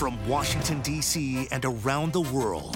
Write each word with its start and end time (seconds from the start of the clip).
From 0.00 0.16
Washington, 0.26 0.80
D.C. 0.80 1.46
and 1.52 1.62
around 1.62 2.14
the 2.14 2.22
world, 2.22 2.74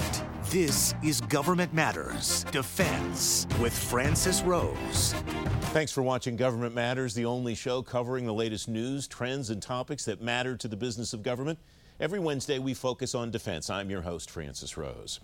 this 0.50 0.94
is 1.02 1.22
Government 1.22 1.72
Matters 1.72 2.44
Defense 2.52 3.46
with 3.58 3.72
Francis 3.72 4.42
Rose. 4.42 5.14
Thanks 5.72 5.90
for 5.90 6.02
watching 6.02 6.36
Government 6.36 6.74
Matters, 6.74 7.14
the 7.14 7.24
only 7.24 7.54
show 7.54 7.80
covering 7.80 8.26
the 8.26 8.34
latest 8.34 8.68
news, 8.68 9.08
trends, 9.08 9.48
and 9.48 9.62
topics 9.62 10.04
that 10.04 10.20
matter 10.20 10.54
to 10.54 10.68
the 10.68 10.76
business 10.76 11.14
of 11.14 11.22
government. 11.22 11.58
Every 11.98 12.20
Wednesday, 12.20 12.58
we 12.58 12.74
focus 12.74 13.14
on 13.14 13.30
defense. 13.30 13.70
I'm 13.70 13.88
your 13.88 14.02
host, 14.02 14.28
Francis 14.28 14.76
Rose. 14.76 15.18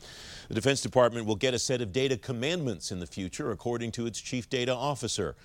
The 0.48 0.54
Defense 0.54 0.80
Department 0.80 1.26
will 1.26 1.36
get 1.36 1.52
a 1.52 1.58
set 1.58 1.82
of 1.82 1.92
data 1.92 2.16
commandments 2.16 2.90
in 2.90 3.00
the 3.00 3.06
future, 3.06 3.50
according 3.50 3.92
to 3.92 4.06
its 4.06 4.22
chief 4.22 4.48
data 4.48 4.74
officer. 4.74 5.36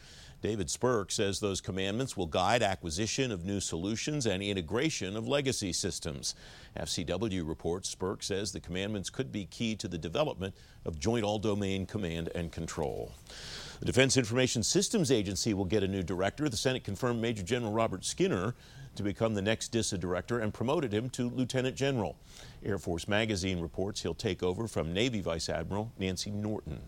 David 0.42 0.70
Spirk 0.70 1.12
says 1.12 1.40
those 1.40 1.62
commandments 1.62 2.16
will 2.16 2.28
guide 2.28 2.62
acquisition 2.62 3.32
of 3.32 3.46
new 3.46 3.60
solutions 3.60 4.26
and 4.26 4.44
integration 4.44 5.16
of 5.16 5.28
legacy 5.28 5.74
systems. 5.74 6.36
FCW 6.78 7.48
reports 7.48 7.90
Spirk 7.90 8.22
says 8.22 8.52
the 8.52 8.60
commandments 8.60 9.10
could 9.10 9.32
be 9.32 9.46
key 9.46 9.76
to 9.76 9.88
the 9.88 9.98
development 9.98 10.54
of 10.86 11.00
joint 11.00 11.24
all 11.24 11.40
domain 11.40 11.86
command 11.86 12.30
and 12.36 12.52
control. 12.52 13.12
The 13.80 13.86
Defense 13.86 14.18
Information 14.18 14.64
Systems 14.64 15.12
Agency 15.12 15.54
will 15.54 15.66
get 15.66 15.84
a 15.84 15.88
new 15.88 16.04
director. 16.04 16.48
The 16.48 16.58
Senate 16.58 16.84
confirmed 16.84 17.22
Major 17.22 17.44
General 17.44 17.72
Robert 17.72 18.06
Skinner 18.06 18.56
to 18.96 19.04
become 19.04 19.34
the 19.34 19.42
next 19.42 19.70
DISA 19.70 19.98
director 19.98 20.40
and 20.40 20.54
promoted 20.54 20.94
him 20.94 21.10
to 21.12 21.30
lieutenant 21.30 21.76
general. 21.76 22.18
Air 22.64 22.78
Force 22.78 23.08
Magazine 23.08 23.60
reports 23.60 24.02
he'll 24.02 24.14
take 24.14 24.44
over 24.44 24.68
from 24.68 24.94
Navy 24.94 25.22
Vice 25.22 25.50
Admiral 25.50 25.92
Nancy 26.00 26.32
Norton. 26.32 26.80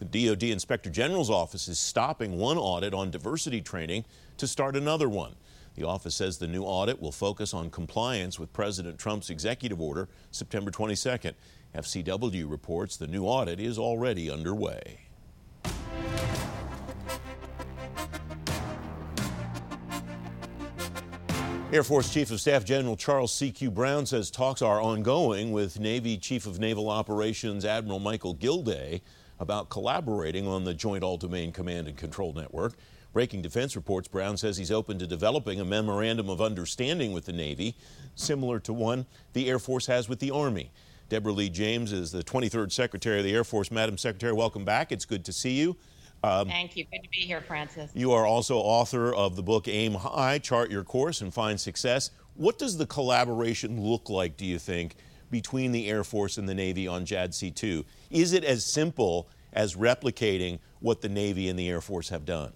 The 0.00 0.28
DoD 0.28 0.44
Inspector 0.44 0.88
General's 0.88 1.28
office 1.28 1.68
is 1.68 1.78
stopping 1.78 2.38
one 2.38 2.56
audit 2.56 2.94
on 2.94 3.10
diversity 3.10 3.60
training 3.60 4.06
to 4.38 4.46
start 4.46 4.74
another 4.74 5.10
one. 5.10 5.34
The 5.74 5.86
office 5.86 6.14
says 6.14 6.38
the 6.38 6.48
new 6.48 6.62
audit 6.62 7.02
will 7.02 7.12
focus 7.12 7.52
on 7.52 7.68
compliance 7.68 8.38
with 8.38 8.50
President 8.54 8.98
Trump's 8.98 9.28
executive 9.28 9.78
order 9.78 10.08
September 10.30 10.70
22nd. 10.70 11.34
FCW 11.74 12.50
reports 12.50 12.96
the 12.96 13.06
new 13.06 13.24
audit 13.24 13.60
is 13.60 13.78
already 13.78 14.30
underway. 14.30 15.00
Air 21.72 21.84
Force 21.84 22.12
Chief 22.12 22.30
of 22.30 22.40
Staff 22.40 22.64
General 22.64 22.96
Charles 22.96 23.34
C.Q. 23.34 23.70
Brown 23.70 24.06
says 24.06 24.30
talks 24.30 24.62
are 24.62 24.80
ongoing 24.80 25.52
with 25.52 25.78
Navy 25.78 26.16
Chief 26.16 26.46
of 26.46 26.58
Naval 26.58 26.88
Operations 26.88 27.66
Admiral 27.66 28.00
Michael 28.00 28.34
Gilday 28.34 29.02
about 29.40 29.70
collaborating 29.70 30.46
on 30.46 30.64
the 30.64 30.74
Joint 30.74 31.02
All 31.02 31.16
Domain 31.16 31.50
Command 31.50 31.88
and 31.88 31.96
Control 31.96 32.32
Network. 32.32 32.74
Breaking 33.12 33.42
Defense 33.42 33.74
reports 33.74 34.06
Brown 34.06 34.36
says 34.36 34.56
he's 34.56 34.70
open 34.70 34.98
to 35.00 35.06
developing 35.06 35.58
a 35.58 35.64
memorandum 35.64 36.28
of 36.28 36.40
understanding 36.40 37.12
with 37.12 37.24
the 37.24 37.32
Navy, 37.32 37.74
similar 38.14 38.60
to 38.60 38.72
one 38.72 39.06
the 39.32 39.48
Air 39.48 39.58
Force 39.58 39.86
has 39.86 40.08
with 40.08 40.20
the 40.20 40.30
Army. 40.30 40.70
Deborah 41.08 41.32
Lee 41.32 41.48
James 41.48 41.92
is 41.92 42.12
the 42.12 42.22
23rd 42.22 42.70
Secretary 42.70 43.18
of 43.18 43.24
the 43.24 43.34
Air 43.34 43.42
Force. 43.42 43.72
Madam 43.72 43.98
Secretary, 43.98 44.32
welcome 44.32 44.64
back. 44.64 44.92
It's 44.92 45.04
good 45.04 45.24
to 45.24 45.32
see 45.32 45.58
you. 45.58 45.76
Um, 46.22 46.46
Thank 46.46 46.76
you. 46.76 46.84
Good 46.84 47.02
to 47.02 47.08
be 47.08 47.20
here, 47.20 47.40
Francis. 47.40 47.90
You 47.94 48.12
are 48.12 48.26
also 48.26 48.58
author 48.58 49.12
of 49.12 49.34
the 49.34 49.42
book 49.42 49.66
Aim 49.66 49.94
High 49.94 50.38
Chart 50.38 50.70
Your 50.70 50.84
Course 50.84 51.22
and 51.22 51.32
Find 51.32 51.58
Success. 51.58 52.10
What 52.34 52.58
does 52.58 52.76
the 52.76 52.86
collaboration 52.86 53.80
look 53.80 54.08
like, 54.08 54.36
do 54.36 54.44
you 54.44 54.58
think, 54.58 54.96
between 55.30 55.72
the 55.72 55.88
Air 55.88 56.04
Force 56.04 56.38
and 56.38 56.48
the 56.48 56.54
Navy 56.54 56.86
on 56.86 57.04
JADC2? 57.04 57.84
Is 58.10 58.32
it 58.32 58.44
as 58.44 58.64
simple 58.64 59.28
as 59.52 59.74
replicating 59.74 60.58
what 60.80 61.00
the 61.00 61.08
Navy 61.08 61.48
and 61.48 61.58
the 61.58 61.68
Air 61.68 61.80
Force 61.80 62.08
have 62.08 62.24
done? 62.24 62.52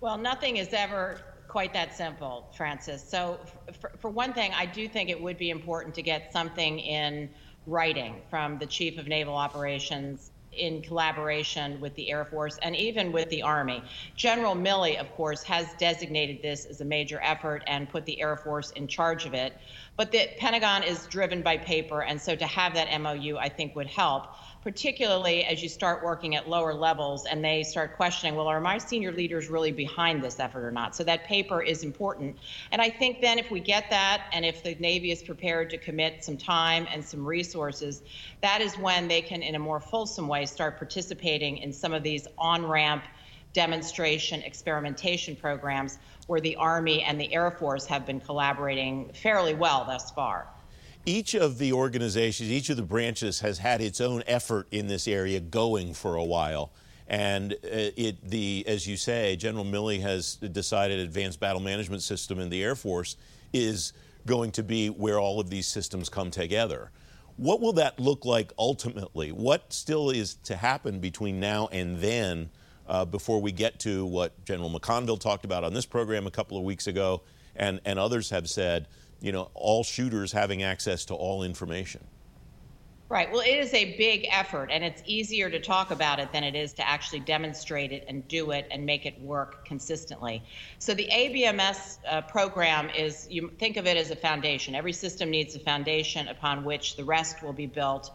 Well, 0.00 0.18
nothing 0.18 0.58
is 0.58 0.72
ever 0.72 1.20
quite 1.48 1.72
that 1.72 1.96
simple, 1.96 2.48
Francis. 2.56 3.02
So, 3.02 3.40
for, 3.80 3.92
for 3.98 4.10
one 4.10 4.32
thing, 4.32 4.52
I 4.54 4.66
do 4.66 4.86
think 4.88 5.10
it 5.10 5.20
would 5.20 5.38
be 5.38 5.50
important 5.50 5.94
to 5.96 6.02
get 6.02 6.32
something 6.32 6.78
in 6.78 7.28
writing 7.66 8.20
from 8.30 8.58
the 8.58 8.66
Chief 8.66 8.98
of 8.98 9.08
Naval 9.08 9.34
Operations 9.34 10.30
in 10.58 10.82
collaboration 10.82 11.80
with 11.80 11.94
the 11.94 12.10
Air 12.10 12.24
Force 12.24 12.58
and 12.62 12.74
even 12.76 13.12
with 13.12 13.28
the 13.30 13.42
Army. 13.42 13.82
General 14.16 14.54
Milley, 14.54 14.98
of 14.98 15.10
course, 15.12 15.42
has 15.44 15.66
designated 15.78 16.42
this 16.42 16.66
as 16.66 16.80
a 16.80 16.84
major 16.84 17.20
effort 17.22 17.62
and 17.66 17.88
put 17.88 18.04
the 18.04 18.20
Air 18.20 18.36
Force 18.36 18.70
in 18.72 18.88
charge 18.88 19.26
of 19.26 19.34
it. 19.34 19.56
But 19.96 20.12
the 20.12 20.28
Pentagon 20.38 20.82
is 20.82 21.06
driven 21.06 21.42
by 21.42 21.58
paper, 21.58 22.02
and 22.02 22.20
so 22.20 22.36
to 22.36 22.46
have 22.46 22.74
that 22.74 23.00
MOU, 23.00 23.36
I 23.38 23.48
think, 23.48 23.74
would 23.74 23.86
help 23.88 24.26
particularly 24.62 25.44
as 25.44 25.62
you 25.62 25.68
start 25.68 26.02
working 26.02 26.34
at 26.34 26.48
lower 26.48 26.74
levels 26.74 27.26
and 27.26 27.44
they 27.44 27.62
start 27.62 27.96
questioning, 27.96 28.34
well, 28.34 28.48
are 28.48 28.60
my 28.60 28.78
senior 28.78 29.12
leaders 29.12 29.48
really 29.48 29.70
behind 29.70 30.22
this 30.22 30.40
effort 30.40 30.66
or 30.66 30.70
not? 30.70 30.96
So 30.96 31.04
that 31.04 31.24
paper 31.24 31.62
is 31.62 31.84
important. 31.84 32.36
And 32.72 32.82
I 32.82 32.90
think 32.90 33.20
then 33.20 33.38
if 33.38 33.50
we 33.50 33.60
get 33.60 33.88
that 33.90 34.24
and 34.32 34.44
if 34.44 34.62
the 34.62 34.74
Navy 34.76 35.12
is 35.12 35.22
prepared 35.22 35.70
to 35.70 35.78
commit 35.78 36.24
some 36.24 36.36
time 36.36 36.86
and 36.92 37.04
some 37.04 37.24
resources, 37.24 38.02
that 38.40 38.60
is 38.60 38.76
when 38.78 39.06
they 39.06 39.22
can, 39.22 39.42
in 39.42 39.54
a 39.54 39.58
more 39.58 39.80
fulsome 39.80 40.26
way, 40.26 40.44
start 40.44 40.76
participating 40.76 41.58
in 41.58 41.72
some 41.72 41.92
of 41.92 42.02
these 42.02 42.26
on 42.36 42.66
ramp 42.66 43.04
demonstration 43.52 44.42
experimentation 44.42 45.34
programs 45.34 45.98
where 46.26 46.40
the 46.40 46.56
Army 46.56 47.02
and 47.02 47.18
the 47.18 47.32
Air 47.32 47.50
Force 47.50 47.86
have 47.86 48.04
been 48.04 48.20
collaborating 48.20 49.10
fairly 49.14 49.54
well 49.54 49.84
thus 49.84 50.10
far 50.10 50.46
each 51.08 51.34
of 51.34 51.56
the 51.56 51.72
organizations, 51.72 52.50
each 52.50 52.68
of 52.68 52.76
the 52.76 52.82
branches 52.82 53.40
has 53.40 53.58
had 53.58 53.80
its 53.80 54.00
own 54.00 54.22
effort 54.26 54.68
in 54.70 54.88
this 54.88 55.08
area 55.08 55.40
going 55.40 55.94
for 55.94 56.16
a 56.16 56.24
while. 56.24 56.70
And 57.06 57.54
uh, 57.54 57.56
it, 57.96 58.28
the, 58.28 58.62
as 58.66 58.86
you 58.86 58.98
say, 58.98 59.34
General 59.36 59.64
Milley 59.64 60.02
has 60.02 60.36
decided 60.36 61.00
Advanced 61.00 61.40
Battle 61.40 61.62
Management 61.62 62.02
System 62.02 62.38
in 62.38 62.50
the 62.50 62.62
Air 62.62 62.76
Force 62.76 63.16
is 63.54 63.94
going 64.26 64.50
to 64.52 64.62
be 64.62 64.90
where 64.90 65.18
all 65.18 65.40
of 65.40 65.48
these 65.48 65.66
systems 65.66 66.10
come 66.10 66.30
together. 66.30 66.90
What 67.36 67.62
will 67.62 67.72
that 67.74 67.98
look 67.98 68.26
like 68.26 68.52
ultimately? 68.58 69.32
What 69.32 69.72
still 69.72 70.10
is 70.10 70.34
to 70.44 70.56
happen 70.56 71.00
between 71.00 71.40
now 71.40 71.68
and 71.72 71.98
then 71.98 72.50
uh, 72.86 73.06
before 73.06 73.40
we 73.40 73.52
get 73.52 73.78
to 73.80 74.04
what 74.04 74.44
General 74.44 74.68
McConville 74.68 75.20
talked 75.20 75.46
about 75.46 75.64
on 75.64 75.72
this 75.72 75.86
program 75.86 76.26
a 76.26 76.30
couple 76.30 76.58
of 76.58 76.64
weeks 76.64 76.86
ago 76.86 77.22
and, 77.56 77.80
and 77.86 77.98
others 77.98 78.28
have 78.28 78.48
said 78.48 78.86
you 79.20 79.32
know, 79.32 79.50
all 79.54 79.84
shooters 79.84 80.32
having 80.32 80.62
access 80.62 81.04
to 81.06 81.14
all 81.14 81.42
information. 81.42 82.04
Right. 83.10 83.32
Well, 83.32 83.40
it 83.40 83.56
is 83.56 83.72
a 83.72 83.96
big 83.96 84.26
effort, 84.30 84.68
and 84.70 84.84
it's 84.84 85.02
easier 85.06 85.48
to 85.48 85.58
talk 85.58 85.90
about 85.90 86.18
it 86.18 86.30
than 86.30 86.44
it 86.44 86.54
is 86.54 86.74
to 86.74 86.86
actually 86.86 87.20
demonstrate 87.20 87.90
it 87.90 88.04
and 88.06 88.26
do 88.28 88.50
it 88.50 88.66
and 88.70 88.84
make 88.84 89.06
it 89.06 89.18
work 89.22 89.64
consistently. 89.64 90.42
So, 90.78 90.92
the 90.92 91.08
ABMS 91.10 92.00
uh, 92.06 92.20
program 92.22 92.90
is 92.90 93.26
you 93.30 93.50
think 93.58 93.78
of 93.78 93.86
it 93.86 93.96
as 93.96 94.10
a 94.10 94.16
foundation. 94.16 94.74
Every 94.74 94.92
system 94.92 95.30
needs 95.30 95.56
a 95.56 95.58
foundation 95.58 96.28
upon 96.28 96.64
which 96.64 96.96
the 96.96 97.04
rest 97.04 97.42
will 97.42 97.54
be 97.54 97.64
built. 97.64 98.10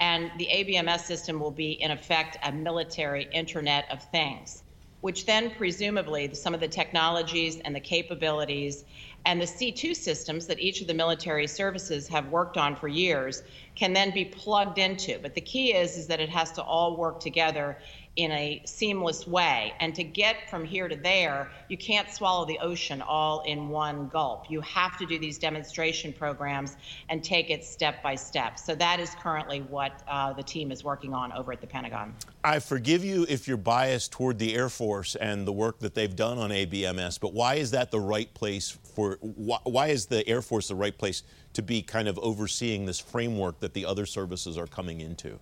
And 0.00 0.30
the 0.38 0.46
ABMS 0.46 1.00
system 1.00 1.40
will 1.40 1.50
be, 1.50 1.72
in 1.72 1.90
effect, 1.90 2.38
a 2.42 2.50
military 2.50 3.28
Internet 3.32 3.90
of 3.90 4.02
Things, 4.04 4.62
which 5.00 5.26
then 5.26 5.50
presumably 5.56 6.32
some 6.34 6.54
of 6.54 6.60
the 6.60 6.68
technologies 6.68 7.60
and 7.60 7.74
the 7.74 7.80
capabilities 7.80 8.84
and 9.26 9.40
the 9.40 9.44
C2 9.44 9.94
systems 9.94 10.46
that 10.46 10.58
each 10.58 10.80
of 10.80 10.86
the 10.86 10.94
military 10.94 11.46
services 11.46 12.08
have 12.08 12.28
worked 12.28 12.56
on 12.56 12.74
for 12.74 12.88
years 12.88 13.42
can 13.74 13.92
then 13.92 14.10
be 14.12 14.24
plugged 14.24 14.78
into. 14.78 15.18
But 15.20 15.34
the 15.34 15.40
key 15.40 15.74
is, 15.74 15.96
is 15.96 16.06
that 16.06 16.20
it 16.20 16.28
has 16.28 16.52
to 16.52 16.62
all 16.62 16.96
work 16.96 17.20
together 17.20 17.78
in 18.18 18.32
a 18.32 18.60
seamless 18.64 19.28
way. 19.28 19.72
And 19.78 19.94
to 19.94 20.02
get 20.02 20.50
from 20.50 20.64
here 20.64 20.88
to 20.88 20.96
there, 20.96 21.52
you 21.68 21.76
can't 21.76 22.10
swallow 22.10 22.44
the 22.44 22.58
ocean 22.58 23.00
all 23.00 23.42
in 23.42 23.68
one 23.68 24.08
gulp. 24.08 24.50
You 24.50 24.60
have 24.62 24.98
to 24.98 25.06
do 25.06 25.20
these 25.20 25.38
demonstration 25.38 26.12
programs 26.12 26.76
and 27.08 27.22
take 27.22 27.48
it 27.48 27.64
step 27.64 28.02
by 28.02 28.16
step. 28.16 28.58
So 28.58 28.74
that 28.74 28.98
is 28.98 29.14
currently 29.22 29.60
what 29.60 30.02
uh, 30.08 30.32
the 30.32 30.42
team 30.42 30.72
is 30.72 30.82
working 30.82 31.14
on 31.14 31.30
over 31.32 31.52
at 31.52 31.60
the 31.60 31.68
Pentagon. 31.68 32.12
I 32.42 32.58
forgive 32.58 33.04
you 33.04 33.24
if 33.28 33.46
you're 33.46 33.56
biased 33.56 34.10
toward 34.10 34.40
the 34.40 34.56
Air 34.56 34.68
Force 34.68 35.14
and 35.14 35.46
the 35.46 35.52
work 35.52 35.78
that 35.78 35.94
they've 35.94 36.14
done 36.14 36.38
on 36.38 36.50
ABMS, 36.50 37.20
but 37.20 37.32
why 37.32 37.54
is 37.54 37.70
that 37.70 37.92
the 37.92 38.00
right 38.00 38.34
place 38.34 38.76
for, 38.96 39.18
why, 39.20 39.58
why 39.62 39.86
is 39.88 40.06
the 40.06 40.28
Air 40.28 40.42
Force 40.42 40.66
the 40.66 40.74
right 40.74 40.96
place 40.98 41.22
to 41.52 41.62
be 41.62 41.82
kind 41.82 42.08
of 42.08 42.18
overseeing 42.18 42.84
this 42.84 42.98
framework 42.98 43.60
that 43.60 43.74
the 43.74 43.86
other 43.86 44.06
services 44.06 44.58
are 44.58 44.66
coming 44.66 45.00
into? 45.00 45.38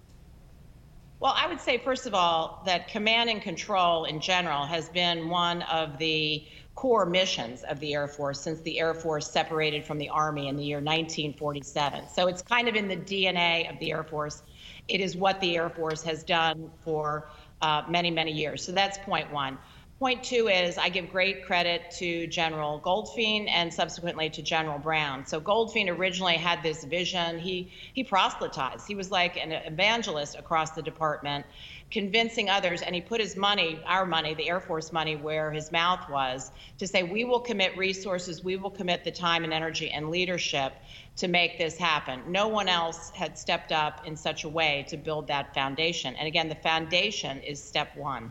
Well, 1.19 1.33
I 1.35 1.47
would 1.47 1.61
say, 1.61 1.79
first 1.79 2.07
of 2.07 2.15
all, 2.15 2.63
that 2.67 2.89
command 2.89 3.31
and 3.31 3.41
control 3.41 4.05
in 4.05 4.21
general 4.21 4.67
has 4.67 4.91
been 4.91 5.31
one 5.31 5.63
of 5.63 5.97
the 5.97 6.45
core 6.75 7.07
missions 7.07 7.63
of 7.63 7.81
the 7.81 7.95
Air 7.95 8.07
Force 8.07 8.39
since 8.39 8.61
the 8.61 8.79
Air 8.79 8.93
Force 8.93 9.31
separated 9.31 9.83
from 9.83 9.97
the 9.97 10.11
Army 10.11 10.49
in 10.49 10.57
the 10.57 10.63
year 10.63 10.77
1947. 10.77 12.05
So 12.15 12.27
it's 12.27 12.43
kind 12.43 12.69
of 12.69 12.75
in 12.75 12.87
the 12.87 12.97
DNA 12.99 13.73
of 13.73 13.79
the 13.79 13.93
Air 13.93 14.05
Force. 14.05 14.43
It 14.89 15.01
is 15.01 15.17
what 15.17 15.41
the 15.41 15.57
Air 15.57 15.71
Force 15.71 16.03
has 16.03 16.23
done 16.23 16.71
for 16.85 17.29
uh, 17.63 17.83
many, 17.89 18.11
many 18.11 18.33
years. 18.33 18.63
So 18.63 18.73
that's 18.73 18.99
point 18.99 19.33
one. 19.33 19.57
Point 19.99 20.23
two 20.23 20.49
is 20.49 20.77
I 20.77 20.91
give 20.91 21.11
great 21.11 21.47
credit 21.47 21.91
to 21.93 22.27
General 22.27 22.79
Goldfein 22.79 23.49
and 23.49 23.73
subsequently 23.73 24.29
to 24.29 24.43
General 24.43 24.79
Brown. 24.79 25.25
So 25.25 25.41
Goldfein 25.41 25.89
originally 25.89 26.37
had 26.37 26.63
this 26.63 26.85
vision. 26.85 27.39
He 27.39 27.73
he 27.95 28.05
proselytized. 28.05 28.87
He 28.87 28.95
was 28.95 29.11
like 29.11 29.39
an 29.39 29.53
evangelist 29.53 30.37
across 30.39 30.73
the 30.73 30.83
department, 30.83 31.47
convincing 31.91 32.51
others, 32.51 32.83
and 32.83 32.95
he 32.95 33.01
put 33.01 33.23
his 33.23 33.37
money, 33.39 33.81
our 33.87 34.05
money, 34.05 34.35
the 34.35 34.51
Air 34.51 34.61
Force 34.61 34.93
money, 34.93 35.17
where 35.17 35.51
his 35.51 35.73
mouth 35.73 36.11
was, 36.11 36.51
to 36.77 36.87
say 36.87 37.03
we 37.03 37.25
will 37.25 37.41
commit 37.41 37.75
resources, 37.79 38.45
we 38.45 38.57
will 38.57 38.71
commit 38.71 39.03
the 39.03 39.11
time 39.11 39.45
and 39.45 39.53
energy 39.55 39.91
and 39.91 40.11
leadership 40.11 40.75
to 41.17 41.27
make 41.27 41.57
this 41.57 41.79
happen. 41.79 42.21
No 42.29 42.49
one 42.49 42.69
else 42.69 43.09
had 43.15 43.39
stepped 43.39 43.73
up 43.73 44.07
in 44.07 44.15
such 44.15 44.45
a 44.45 44.49
way 44.51 44.85
to 44.91 44.99
build 44.99 45.29
that 45.29 45.55
foundation. 45.55 46.15
And 46.17 46.29
again, 46.29 46.51
the 46.51 46.55
foundation 46.55 47.41
is 47.41 47.63
step 47.63 47.97
one. 47.97 48.31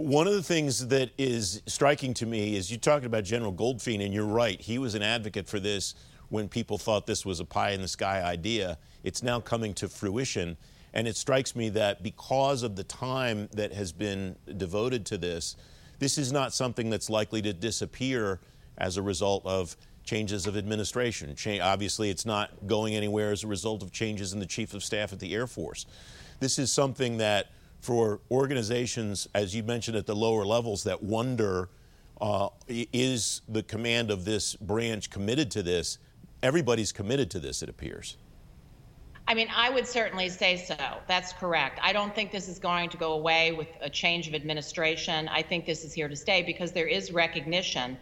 One 0.00 0.26
of 0.26 0.32
the 0.32 0.42
things 0.42 0.86
that 0.86 1.10
is 1.18 1.60
striking 1.66 2.14
to 2.14 2.24
me 2.24 2.56
is 2.56 2.70
you 2.70 2.78
talked 2.78 3.04
about 3.04 3.22
General 3.22 3.52
Goldfein, 3.52 4.02
and 4.02 4.14
you're 4.14 4.24
right. 4.24 4.58
He 4.58 4.78
was 4.78 4.94
an 4.94 5.02
advocate 5.02 5.46
for 5.46 5.60
this 5.60 5.94
when 6.30 6.48
people 6.48 6.78
thought 6.78 7.06
this 7.06 7.26
was 7.26 7.38
a 7.38 7.44
pie 7.44 7.72
in 7.72 7.82
the 7.82 7.86
sky 7.86 8.22
idea. 8.22 8.78
It's 9.04 9.22
now 9.22 9.40
coming 9.40 9.74
to 9.74 9.90
fruition. 9.90 10.56
And 10.94 11.06
it 11.06 11.18
strikes 11.18 11.54
me 11.54 11.68
that 11.70 12.02
because 12.02 12.62
of 12.62 12.76
the 12.76 12.82
time 12.82 13.50
that 13.52 13.74
has 13.74 13.92
been 13.92 14.36
devoted 14.56 15.04
to 15.04 15.18
this, 15.18 15.54
this 15.98 16.16
is 16.16 16.32
not 16.32 16.54
something 16.54 16.88
that's 16.88 17.10
likely 17.10 17.42
to 17.42 17.52
disappear 17.52 18.40
as 18.78 18.96
a 18.96 19.02
result 19.02 19.44
of 19.44 19.76
changes 20.04 20.46
of 20.46 20.56
administration. 20.56 21.36
obviously, 21.60 22.08
it's 22.08 22.24
not 22.24 22.66
going 22.66 22.94
anywhere 22.94 23.32
as 23.32 23.44
a 23.44 23.48
result 23.48 23.82
of 23.82 23.92
changes 23.92 24.32
in 24.32 24.38
the 24.38 24.46
Chief 24.46 24.72
of 24.72 24.82
Staff 24.82 25.12
at 25.12 25.18
the 25.18 25.34
Air 25.34 25.46
Force. 25.46 25.84
This 26.38 26.58
is 26.58 26.72
something 26.72 27.18
that 27.18 27.48
for 27.80 28.20
organizations, 28.30 29.28
as 29.34 29.54
you 29.54 29.62
mentioned 29.62 29.96
at 29.96 30.06
the 30.06 30.14
lower 30.14 30.44
levels, 30.44 30.84
that 30.84 31.02
wonder 31.02 31.68
uh, 32.20 32.48
is 32.68 33.42
the 33.48 33.62
command 33.62 34.10
of 34.10 34.24
this 34.24 34.54
branch 34.56 35.10
committed 35.10 35.50
to 35.52 35.62
this? 35.62 35.98
Everybody's 36.42 36.92
committed 36.92 37.30
to 37.30 37.40
this, 37.40 37.62
it 37.62 37.68
appears. 37.68 38.16
I 39.26 39.34
mean, 39.34 39.48
I 39.54 39.70
would 39.70 39.86
certainly 39.86 40.28
say 40.28 40.56
so. 40.56 40.76
That's 41.06 41.32
correct. 41.34 41.78
I 41.82 41.92
don't 41.92 42.14
think 42.14 42.32
this 42.32 42.48
is 42.48 42.58
going 42.58 42.90
to 42.90 42.96
go 42.96 43.12
away 43.12 43.52
with 43.52 43.68
a 43.80 43.88
change 43.88 44.26
of 44.26 44.34
administration. 44.34 45.28
I 45.28 45.42
think 45.42 45.66
this 45.66 45.84
is 45.84 45.92
here 45.92 46.08
to 46.08 46.16
stay 46.16 46.42
because 46.42 46.72
there 46.72 46.88
is 46.88 47.12
recognition 47.12 47.96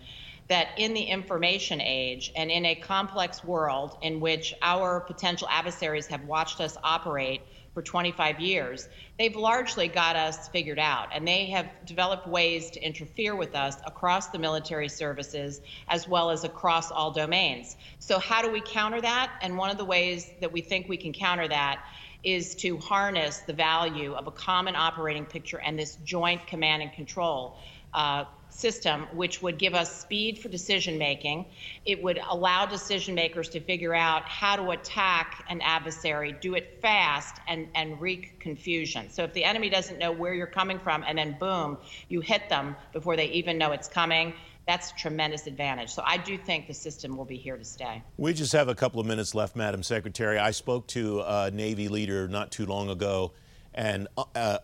that 0.48 0.68
in 0.78 0.94
the 0.94 1.02
information 1.02 1.80
age 1.80 2.32
and 2.34 2.50
in 2.50 2.64
a 2.64 2.74
complex 2.74 3.44
world 3.44 3.98
in 4.00 4.20
which 4.20 4.54
our 4.62 5.00
potential 5.00 5.46
adversaries 5.50 6.06
have 6.06 6.24
watched 6.24 6.60
us 6.60 6.78
operate 6.82 7.42
for 7.78 7.82
25 7.82 8.40
years, 8.40 8.88
they've 9.20 9.36
largely 9.36 9.86
got 9.86 10.16
us 10.16 10.48
figured 10.48 10.80
out. 10.80 11.10
And 11.14 11.28
they 11.28 11.46
have 11.46 11.70
developed 11.86 12.26
ways 12.26 12.70
to 12.70 12.84
interfere 12.84 13.36
with 13.36 13.54
us 13.54 13.76
across 13.86 14.30
the 14.30 14.38
military 14.40 14.88
services 14.88 15.60
as 15.86 16.08
well 16.08 16.30
as 16.30 16.42
across 16.42 16.90
all 16.90 17.12
domains. 17.12 17.76
So, 18.00 18.18
how 18.18 18.42
do 18.42 18.50
we 18.50 18.60
counter 18.60 19.00
that? 19.00 19.32
And 19.42 19.56
one 19.56 19.70
of 19.70 19.78
the 19.78 19.84
ways 19.84 20.28
that 20.40 20.50
we 20.50 20.60
think 20.60 20.88
we 20.88 20.96
can 20.96 21.12
counter 21.12 21.46
that 21.46 21.84
is 22.24 22.56
to 22.56 22.78
harness 22.78 23.38
the 23.46 23.52
value 23.52 24.12
of 24.14 24.26
a 24.26 24.32
common 24.32 24.74
operating 24.74 25.24
picture 25.24 25.60
and 25.60 25.78
this 25.78 25.98
joint 26.04 26.48
command 26.48 26.82
and 26.82 26.92
control. 26.92 27.58
Uh, 27.92 28.24
system, 28.58 29.06
which 29.12 29.40
would 29.40 29.56
give 29.58 29.74
us 29.74 30.00
speed 30.00 30.38
for 30.38 30.48
decision 30.48 30.98
making. 30.98 31.46
It 31.84 32.02
would 32.02 32.18
allow 32.28 32.66
decision 32.66 33.14
makers 33.14 33.48
to 33.50 33.60
figure 33.60 33.94
out 33.94 34.24
how 34.24 34.56
to 34.56 34.70
attack 34.70 35.44
an 35.48 35.60
adversary, 35.60 36.32
do 36.40 36.54
it 36.54 36.78
fast, 36.82 37.36
and, 37.46 37.68
and 37.74 38.00
wreak 38.00 38.40
confusion. 38.40 39.10
So 39.10 39.22
if 39.22 39.32
the 39.32 39.44
enemy 39.44 39.70
doesn't 39.70 39.98
know 39.98 40.10
where 40.10 40.34
you're 40.34 40.46
coming 40.46 40.80
from, 40.80 41.04
and 41.06 41.18
then 41.18 41.36
boom, 41.38 41.78
you 42.08 42.20
hit 42.20 42.48
them 42.48 42.74
before 42.92 43.16
they 43.16 43.26
even 43.26 43.58
know 43.58 43.72
it's 43.72 43.88
coming. 43.88 44.34
That's 44.66 44.90
a 44.90 44.94
tremendous 44.96 45.46
advantage. 45.46 45.90
So 45.90 46.02
I 46.04 46.16
do 46.18 46.36
think 46.36 46.66
the 46.66 46.74
system 46.74 47.16
will 47.16 47.24
be 47.24 47.36
here 47.36 47.56
to 47.56 47.64
stay. 47.64 48.02
We 48.16 48.34
just 48.34 48.52
have 48.52 48.68
a 48.68 48.74
couple 48.74 49.00
of 49.00 49.06
minutes 49.06 49.34
left, 49.34 49.56
Madam 49.56 49.82
Secretary. 49.82 50.38
I 50.38 50.50
spoke 50.50 50.88
to 50.88 51.20
a 51.20 51.50
Navy 51.50 51.88
leader 51.88 52.28
not 52.28 52.50
too 52.50 52.66
long 52.66 52.90
ago, 52.90 53.32
and 53.72 54.08
uh, 54.34 54.58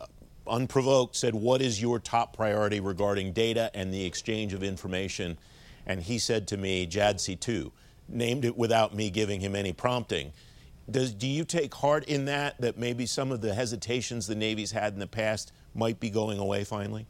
unprovoked, 0.47 1.17
said, 1.17 1.35
What 1.35 1.63
is 1.63 1.81
your 1.81 1.99
top 1.99 2.37
priority 2.37 2.81
regarding 2.81 3.33
data 3.33 3.71
and 3.75 3.93
the 3.93 4.05
exchange 4.05 4.53
of 4.53 4.63
information? 4.63 5.39
And 5.87 6.03
he 6.03 6.19
said 6.19 6.49
to 6.49 6.57
me, 6.57 6.87
JADC 6.87 7.41
2, 7.41 7.73
named 8.09 8.45
it 8.45 8.57
without 8.57 8.95
me 8.95 9.11
giving 9.11 9.41
him 9.41 9.55
any 9.55 9.73
prompting. 9.73 10.33
Does, 10.91 11.15
do 11.15 11.27
you 11.27 11.45
take 11.45 11.75
heart 11.75 12.05
in 12.05 12.27
that, 12.27 12.61
that 12.61 12.79
maybe 12.79 13.07
some 13.07 13.33
of 13.33 13.41
the 13.41 13.55
hesitations 13.55 14.27
the 14.27 14.35
Navy's 14.35 14.73
had 14.73 14.93
in 14.93 14.99
the 14.99 15.07
past 15.07 15.53
might 15.75 15.99
be 15.99 16.11
going 16.11 16.39
away 16.39 16.65
finally? 16.65 17.07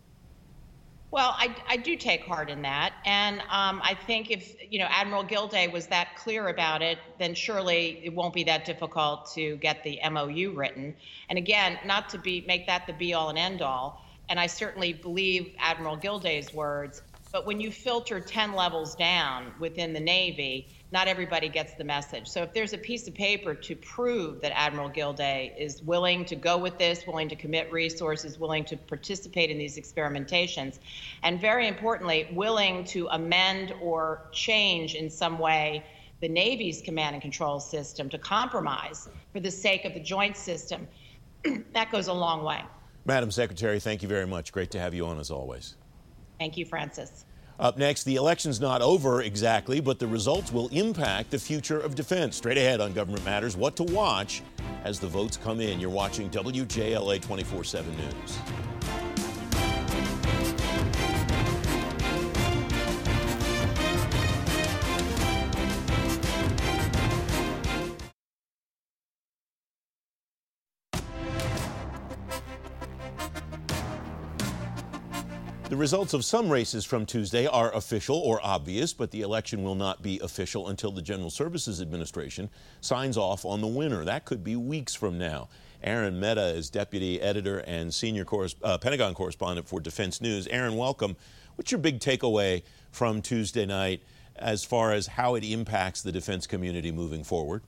Well, 1.15 1.33
I, 1.39 1.55
I 1.69 1.77
do 1.77 1.95
take 1.95 2.25
heart 2.25 2.51
in 2.51 2.63
that. 2.63 2.95
And 3.05 3.39
um, 3.43 3.81
I 3.85 3.97
think 4.05 4.33
if, 4.33 4.57
you 4.69 4.81
know, 4.81 4.89
Admiral 4.91 5.23
Gilday 5.23 5.69
was 5.69 5.87
that 5.87 6.17
clear 6.17 6.49
about 6.49 6.83
it, 6.83 6.99
then 7.21 7.37
surely 7.37 8.01
it 8.03 8.13
won't 8.13 8.35
be 8.35 8.43
that 8.43 8.65
difficult 8.65 9.31
to 9.35 9.57
get 9.59 9.85
the 9.85 10.01
MOU 10.11 10.51
written. 10.57 10.97
And 11.29 11.39
again, 11.39 11.79
not 11.87 12.09
to 12.09 12.19
be 12.19 12.45
make 12.49 12.67
that 12.67 12.89
the 12.89 12.93
be 12.93 13.15
all 13.15 13.29
and 13.29 13.39
end 13.39 13.63
all. 13.63 14.03
And 14.29 14.41
I 14.41 14.49
certainly 14.49 14.93
believe 14.93 15.55
Admiral 15.61 15.95
Gilday's 15.95 16.53
words. 16.53 17.01
But 17.33 17.47
when 17.47 17.61
you 17.61 17.71
filter 17.71 18.19
10 18.19 18.53
levels 18.53 18.97
down 18.97 19.55
within 19.61 19.93
the 19.93 20.01
Navy, 20.01 20.67
not 20.95 21.09
everybody 21.09 21.49
gets 21.49 21.75
the 21.75 21.83
message. 21.83 22.29
So 22.29 22.45
if 22.45 22.55
there's 22.55 22.73
a 22.73 22.79
piece 22.79 23.09
of 23.09 23.15
paper 23.15 23.53
to 23.53 23.75
prove 23.75 24.41
that 24.43 24.57
Admiral 24.57 24.89
Gilday 24.89 25.53
is 25.59 25.83
willing 25.83 26.25
to 26.27 26.37
go 26.37 26.57
with 26.57 26.79
this, 26.79 27.05
willing 27.05 27.29
to 27.31 27.35
commit 27.35 27.71
resources, 27.73 28.39
willing 28.39 28.65
to 28.67 28.77
participate 28.77 29.51
in 29.51 29.59
these 29.59 29.77
experimentations, 29.77 30.79
and 31.25 31.41
very 31.41 31.67
importantly, 31.67 32.29
willing 32.33 32.85
to 32.85 33.09
amend 33.09 33.75
or 33.83 34.29
change 34.31 34.95
in 34.95 35.11
some 35.11 35.37
way 35.37 35.85
the 36.21 36.29
Navy's 36.29 36.81
command 36.81 37.15
and 37.17 37.21
control 37.21 37.59
system 37.59 38.09
to 38.09 38.17
compromise 38.17 39.09
for 39.33 39.41
the 39.41 39.51
sake 39.51 39.85
of 39.85 39.95
the 39.95 40.01
joint 40.01 40.37
system, 40.37 40.87
that 41.73 41.91
goes 41.91 42.07
a 42.07 42.13
long 42.13 42.45
way. 42.45 42.63
Madam 43.05 43.33
Secretary, 43.33 43.81
thank 43.81 44.01
you 44.01 44.09
very 44.09 44.29
much. 44.29 44.53
Great 44.53 44.71
to 44.71 44.79
have 44.79 44.95
you 44.95 45.05
on 45.07 45.19
as 45.19 45.33
always. 45.33 45.75
Thank 46.39 46.57
you, 46.57 46.65
Francis. 46.65 47.25
Up 47.61 47.79
next, 47.79 48.03
the 48.03 48.17
election's 48.17 48.61
not 48.61 48.83
over 48.83 49.23
exactly, 49.23 49.81
but 49.81 50.01
the 50.01 50.07
results 50.07 50.53
will 50.53 50.69
impact 50.69 51.31
the 51.31 51.39
future 51.39 51.79
of 51.79 51.95
defense. 51.95 52.37
Straight 52.37 52.59
ahead 52.59 52.81
on 52.81 52.93
Government 52.93 53.25
Matters, 53.25 53.57
what 53.57 53.77
to 53.77 53.85
watch 53.85 54.43
as 54.83 54.99
the 54.99 55.07
votes 55.07 55.37
come 55.37 55.61
in. 55.61 55.79
You're 55.79 55.91
watching 55.91 56.29
WJLA 56.31 57.23
24 57.23 57.63
7 57.63 57.97
News. 57.97 58.39
The 75.75 75.81
results 75.81 76.15
of 76.15 76.25
some 76.25 76.51
races 76.51 76.85
from 76.85 77.05
Tuesday 77.05 77.49
are 77.49 77.75
official 77.75 78.17
or 78.17 78.39
obvious, 78.47 78.93
but 78.93 79.11
the 79.11 79.23
election 79.23 79.65
will 79.65 79.75
not 79.75 80.03
be 80.03 80.21
official 80.21 80.69
until 80.69 80.93
the 80.93 81.03
General 81.03 81.31
Services 81.31 81.81
Administration 81.83 82.49
signs 82.81 83.17
off 83.17 83.45
on 83.45 83.61
the 83.61 83.67
winner. 83.67 84.05
That 84.05 84.25
could 84.25 84.45
be 84.45 84.55
weeks 84.55 84.95
from 84.95 85.19
now. 85.19 85.49
Aaron 85.83 86.21
Mehta 86.21 86.47
is 86.47 86.71
deputy 86.71 87.21
editor 87.21 87.59
and 87.59 87.93
senior 87.93 88.25
uh, 88.63 88.79
Pentagon 88.79 89.15
correspondent 89.15 89.67
for 89.67 89.81
Defense 89.81 90.21
News. 90.21 90.47
Aaron, 90.47 90.77
welcome. 90.77 91.17
What's 91.57 91.73
your 91.73 91.81
big 91.81 91.99
takeaway 91.99 92.63
from 92.93 93.21
Tuesday 93.21 93.67
night 93.67 94.01
as 94.37 94.63
far 94.63 94.93
as 94.93 95.09
how 95.09 95.35
it 95.35 95.43
impacts 95.43 96.03
the 96.03 96.13
defense 96.13 96.47
community 96.47 96.93
moving 96.93 97.25
forward? 97.25 97.63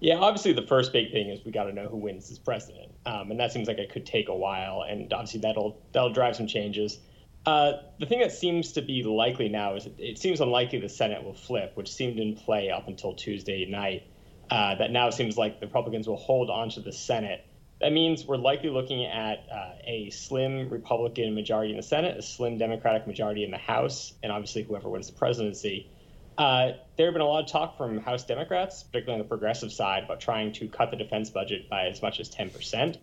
Yeah, 0.00 0.18
obviously 0.18 0.52
the 0.52 0.66
first 0.68 0.92
big 0.92 1.10
thing 1.10 1.30
is 1.30 1.44
we 1.44 1.50
got 1.50 1.64
to 1.64 1.72
know 1.72 1.88
who 1.88 1.96
wins 1.96 2.30
as 2.30 2.38
president, 2.38 2.92
um, 3.06 3.32
and 3.32 3.40
that 3.40 3.50
seems 3.50 3.66
like 3.66 3.78
it 3.78 3.90
could 3.90 4.06
take 4.06 4.28
a 4.28 4.34
while, 4.36 4.82
and 4.88 5.12
obviously 5.12 5.40
that'll 5.40 5.80
that'll 5.90 6.12
drive 6.12 6.36
some 6.36 6.46
changes. 6.46 7.00
Uh, 7.48 7.80
the 7.98 8.04
thing 8.04 8.20
that 8.20 8.30
seems 8.30 8.72
to 8.72 8.82
be 8.82 9.02
likely 9.02 9.48
now 9.48 9.74
is 9.74 9.88
it 9.96 10.18
seems 10.18 10.42
unlikely 10.42 10.80
the 10.80 10.88
Senate 10.90 11.24
will 11.24 11.32
flip, 11.32 11.72
which 11.76 11.90
seemed 11.90 12.18
in 12.18 12.36
play 12.36 12.68
up 12.68 12.88
until 12.88 13.14
Tuesday 13.14 13.64
night. 13.64 14.02
Uh, 14.50 14.74
that 14.74 14.90
now 14.90 15.08
seems 15.08 15.38
like 15.38 15.58
the 15.58 15.64
Republicans 15.64 16.06
will 16.06 16.18
hold 16.18 16.50
onto 16.50 16.82
the 16.82 16.92
Senate. 16.92 17.46
That 17.80 17.92
means 17.92 18.26
we're 18.26 18.36
likely 18.36 18.68
looking 18.68 19.06
at 19.06 19.46
uh, 19.50 19.70
a 19.82 20.10
slim 20.10 20.68
Republican 20.68 21.34
majority 21.34 21.70
in 21.70 21.78
the 21.78 21.82
Senate, 21.82 22.18
a 22.18 22.22
slim 22.22 22.58
Democratic 22.58 23.06
majority 23.06 23.44
in 23.44 23.50
the 23.50 23.56
House, 23.56 24.12
and 24.22 24.30
obviously 24.30 24.64
whoever 24.64 24.90
wins 24.90 25.06
the 25.06 25.14
presidency. 25.14 25.88
Uh, 26.36 26.72
there 26.98 27.06
have 27.06 27.14
been 27.14 27.22
a 27.22 27.26
lot 27.26 27.44
of 27.44 27.50
talk 27.50 27.78
from 27.78 27.96
House 27.96 28.24
Democrats, 28.24 28.82
particularly 28.82 29.22
on 29.22 29.26
the 29.26 29.28
progressive 29.28 29.72
side, 29.72 30.04
about 30.04 30.20
trying 30.20 30.52
to 30.52 30.68
cut 30.68 30.90
the 30.90 30.98
defense 30.98 31.30
budget 31.30 31.70
by 31.70 31.86
as 31.86 32.02
much 32.02 32.20
as 32.20 32.28
10 32.28 32.50
percent. 32.50 32.98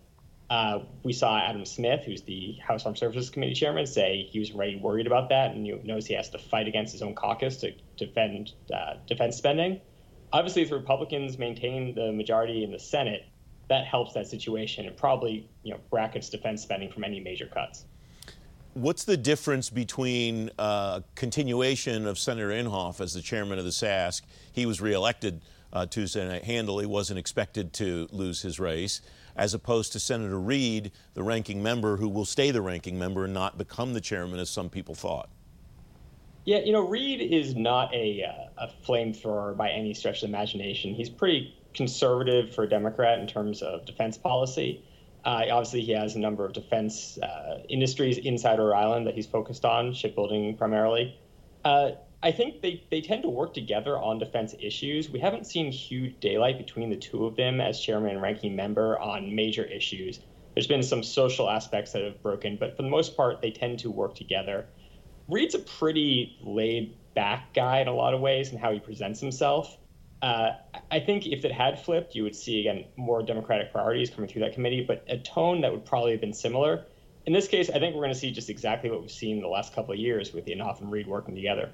Uh, 0.50 0.80
we 1.04 1.12
saw 1.12 1.40
Adam 1.40 1.66
Smith, 1.66 2.04
who's 2.06 2.22
the 2.22 2.56
House 2.66 2.86
Armed 2.86 2.98
Services 2.98 3.30
Committee 3.30 3.56
chairman, 3.56 3.88
say 3.88 4.28
he 4.30 4.40
was 4.40 4.50
very 4.50 4.76
worried 4.76 5.08
about 5.08 5.30
that 5.30 5.52
and 5.52 5.66
you 5.66 5.80
knows 5.84 6.06
he 6.06 6.14
has 6.14 6.30
to 6.30 6.38
fight 6.38 6.68
against 6.68 6.92
his 6.92 7.02
own 7.02 7.16
caucus 7.16 7.58
to 7.58 7.74
defend 7.98 8.54
uh, 8.74 8.96
defense 9.08 9.38
spending. 9.38 9.82
Obviously, 10.32 10.62
if 10.62 10.70
the 10.70 10.76
Republicans 10.76 11.38
maintain 11.38 11.96
the 11.96 12.12
majority 12.12 12.64
in 12.64 12.72
the 12.72 12.80
Senate, 12.80 13.26
that 13.70 13.86
helps 13.86 14.14
that 14.14 14.28
situation 14.28 14.86
and 14.86 14.96
probably 14.96 15.50
you 15.64 15.72
know 15.72 15.80
brackets 15.90 16.30
defense 16.30 16.62
spending 16.62 16.92
from 16.92 17.04
any 17.04 17.20
major 17.20 17.48
cuts. 17.48 17.86
What's 18.76 19.06
the 19.06 19.18
difference 19.18 19.70
between 19.70 20.52
uh, 20.60 21.00
continuation 21.16 22.06
of 22.06 22.20
Senator 22.20 22.50
Inhofe 22.50 23.00
as 23.00 23.14
the 23.14 23.22
chairman 23.22 23.58
of 23.58 23.64
the 23.64 23.72
SASC? 23.72 24.22
He 24.52 24.66
was 24.66 24.82
reelected 24.82 25.42
uh, 25.72 25.86
Tuesday 25.86 26.28
night 26.28 26.44
handily, 26.44 26.86
wasn't 26.86 27.18
expected 27.18 27.72
to 27.74 28.08
lose 28.12 28.42
his 28.42 28.60
race, 28.60 29.02
as 29.36 29.54
opposed 29.54 29.92
to 29.94 30.00
Senator 30.00 30.40
Reed, 30.40 30.92
the 31.14 31.24
ranking 31.24 31.62
member, 31.62 31.98
who 31.98 32.08
will 32.08 32.26
stay 32.26 32.52
the 32.52 32.62
ranking 32.62 32.98
member 32.98 33.26
and 33.26 33.34
not 33.34 33.58
become 33.58 33.94
the 33.94 34.02
chairman 34.02 34.40
as 34.40 34.50
some 34.50 34.70
people 34.70 34.96
thought. 34.96 35.30
Yeah, 36.46 36.60
you 36.60 36.72
know, 36.72 36.88
Reed 36.88 37.22
is 37.22 37.56
not 37.56 37.94
a, 37.94 38.24
uh, 38.24 38.66
a 38.66 38.70
flamethrower 38.88 39.58
by 39.58 39.72
any 39.72 39.94
stretch 39.94 40.22
of 40.22 40.30
imagination. 40.30 40.94
He's 40.94 41.10
pretty 41.10 41.58
conservative 41.74 42.54
for 42.54 42.64
a 42.64 42.70
Democrat 42.70 43.20
in 43.20 43.28
terms 43.28 43.62
of 43.62 43.86
defense 43.86 44.18
policy. 44.18 44.84
Uh, 45.26 45.46
obviously, 45.52 45.82
he 45.82 45.92
has 45.92 46.16
a 46.16 46.20
number 46.20 46.46
of 46.46 46.54
defense 46.54 47.18
uh, 47.18 47.64
industries 47.68 48.20
inside 48.20 48.60
Rhode 48.60 48.76
Island 48.76 49.08
that 49.08 49.16
he's 49.16 49.26
focused 49.26 49.66
on, 49.66 49.92
shipbuilding 49.92 50.56
primarily. 50.56 51.20
Uh, 51.64 51.92
I 52.24 52.32
think 52.32 52.62
they, 52.62 52.84
they 52.90 53.02
tend 53.02 53.24
to 53.24 53.30
work 53.30 53.54
together 53.54 53.98
on 53.98 54.18
defense 54.18 54.56
issues. 54.60 55.10
We 55.10 55.20
haven't 55.20 55.46
seen 55.46 55.72
huge 55.72 56.20
daylight 56.20 56.58
between 56.58 56.90
the 56.90 56.96
two 56.96 57.26
of 57.26 57.36
them 57.36 57.62
as 57.62 57.80
chairman 57.80 58.12
and 58.12 58.22
ranking 58.22 58.56
member 58.56 59.00
on 59.00 59.36
major 59.36 59.64
issues. 59.64 60.20
There's 60.56 60.68
been 60.68 60.84
some 60.84 61.04
social 61.04 61.50
aspects 61.50 61.92
that 61.92 62.04
have 62.04 62.22
broken, 62.24 62.58
but 62.58 62.76
for 62.76 62.84
the 62.84 62.90
most 62.90 63.16
part, 63.16 63.42
they 63.42 63.52
tend 63.52 63.80
to 63.80 63.92
work 63.92 64.16
together. 64.16 64.66
Reed's 65.28 65.54
a 65.56 65.60
pretty 65.60 66.38
laid 66.42 66.98
back 67.14 67.54
guy 67.54 67.80
in 67.80 67.88
a 67.88 67.94
lot 67.94 68.14
of 68.14 68.22
ways 68.22 68.52
and 68.52 68.60
how 68.60 68.72
he 68.72 68.80
presents 68.80 69.20
himself. 69.20 69.78
Uh, 70.22 70.52
I 70.90 71.00
think 71.02 71.28
if 71.28 71.46
it 71.46 71.52
had 71.52 71.80
flipped, 71.80 72.16
you 72.16 72.24
would 72.24 72.36
see 72.36 72.62
again 72.62 72.86
more 72.96 73.22
Democratic 73.22 73.72
priorities 73.72 74.10
coming 74.10 74.30
through 74.30 74.42
that 74.42 74.54
committee, 74.54 74.84
but 74.84 75.04
a 75.08 75.18
tone 75.18 75.62
that 75.62 75.72
would 75.72 75.86
probably 75.86 76.12
have 76.12 76.22
been 76.22 76.34
similar. 76.34 76.86
In 77.26 77.34
this 77.34 77.48
case, 77.48 77.70
I 77.70 77.80
think 77.80 77.96
we're 77.96 78.02
going 78.02 78.14
to 78.14 78.20
see 78.20 78.32
just 78.32 78.50
exactly 78.50 78.90
what 78.90 79.02
we've 79.02 79.12
seen 79.12 79.42
the 79.42 79.48
last 79.48 79.74
couple 79.74 79.94
of 79.94 80.00
years 80.00 80.34
with 80.34 80.46
Inhofe 80.46 80.80
and 80.82 80.92
Reed 80.92 81.08
working 81.08 81.36
together. 81.36 81.72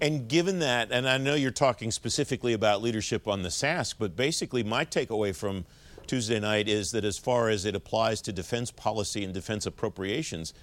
And 0.00 0.28
given 0.28 0.60
that, 0.60 0.90
and 0.92 1.08
I 1.08 1.18
know 1.18 1.34
you're 1.34 1.50
talking 1.50 1.90
specifically 1.90 2.52
about 2.52 2.82
leadership 2.82 3.26
on 3.26 3.42
the 3.42 3.48
SASC, 3.48 3.94
but 3.98 4.16
basically 4.16 4.62
my 4.62 4.84
takeaway 4.84 5.34
from 5.34 5.64
Tuesday 6.06 6.40
night 6.40 6.68
is 6.68 6.92
that 6.92 7.04
as 7.04 7.18
far 7.18 7.48
as 7.48 7.64
it 7.64 7.74
applies 7.74 8.22
to 8.22 8.32
defense 8.32 8.70
policy 8.70 9.24
and 9.24 9.34
defense 9.34 9.66
appropriations, 9.66 10.54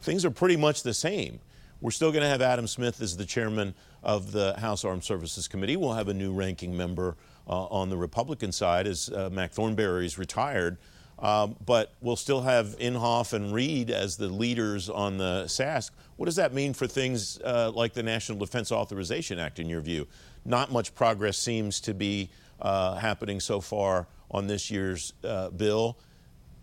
things 0.00 0.24
are 0.24 0.30
pretty 0.30 0.56
much 0.56 0.82
the 0.82 0.94
same. 0.94 1.40
We're 1.80 1.90
still 1.90 2.12
going 2.12 2.22
to 2.22 2.28
have 2.28 2.42
Adam 2.42 2.68
Smith 2.68 3.02
as 3.02 3.16
the 3.16 3.24
chairman 3.24 3.74
of 4.04 4.30
the 4.30 4.54
House 4.58 4.84
Armed 4.84 5.02
Services 5.02 5.48
Committee. 5.48 5.76
We'll 5.76 5.94
have 5.94 6.08
a 6.08 6.14
new 6.14 6.32
ranking 6.32 6.76
member 6.76 7.16
uh, 7.48 7.64
on 7.64 7.90
the 7.90 7.96
Republican 7.96 8.52
side 8.52 8.86
as 8.86 9.08
uh, 9.08 9.30
Mac 9.32 9.52
Thornberry 9.52 10.06
is 10.06 10.16
retired. 10.18 10.78
Um, 11.22 11.54
but 11.64 11.92
we'll 12.00 12.16
still 12.16 12.42
have 12.42 12.76
Inhofe 12.78 13.32
and 13.32 13.54
Reed 13.54 13.90
as 13.90 14.16
the 14.16 14.26
leaders 14.26 14.90
on 14.90 15.18
the 15.18 15.44
SASC. 15.46 15.92
What 16.16 16.26
does 16.26 16.36
that 16.36 16.52
mean 16.52 16.74
for 16.74 16.88
things 16.88 17.40
uh, 17.44 17.70
like 17.72 17.92
the 17.92 18.02
National 18.02 18.38
Defense 18.38 18.72
Authorization 18.72 19.38
Act, 19.38 19.60
in 19.60 19.68
your 19.68 19.80
view? 19.80 20.08
Not 20.44 20.72
much 20.72 20.94
progress 20.96 21.38
seems 21.38 21.80
to 21.82 21.94
be 21.94 22.28
uh, 22.60 22.96
happening 22.96 23.38
so 23.38 23.60
far 23.60 24.08
on 24.32 24.48
this 24.48 24.68
year's 24.68 25.12
uh, 25.22 25.50
bill. 25.50 25.96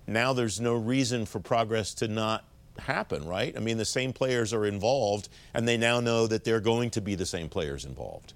Now 0.07 0.33
there's 0.33 0.59
no 0.59 0.73
reason 0.73 1.25
for 1.25 1.39
progress 1.39 1.93
to 1.95 2.09
not 2.09 2.43
happen, 2.79 3.25
right? 3.25 3.55
I 3.55 3.59
mean, 3.59 3.77
the 3.77 3.85
same 3.85 4.11
players 4.11 4.53
are 4.53 4.65
involved, 4.65 5.29
and 5.53 5.67
they 5.67 5.77
now 5.77 6.01
know 6.01 6.27
that 6.27 6.43
they're 6.43 6.59
going 6.59 6.89
to 6.91 7.01
be 7.01 7.15
the 7.15 7.25
same 7.25 7.47
players 7.47 7.85
involved. 7.85 8.33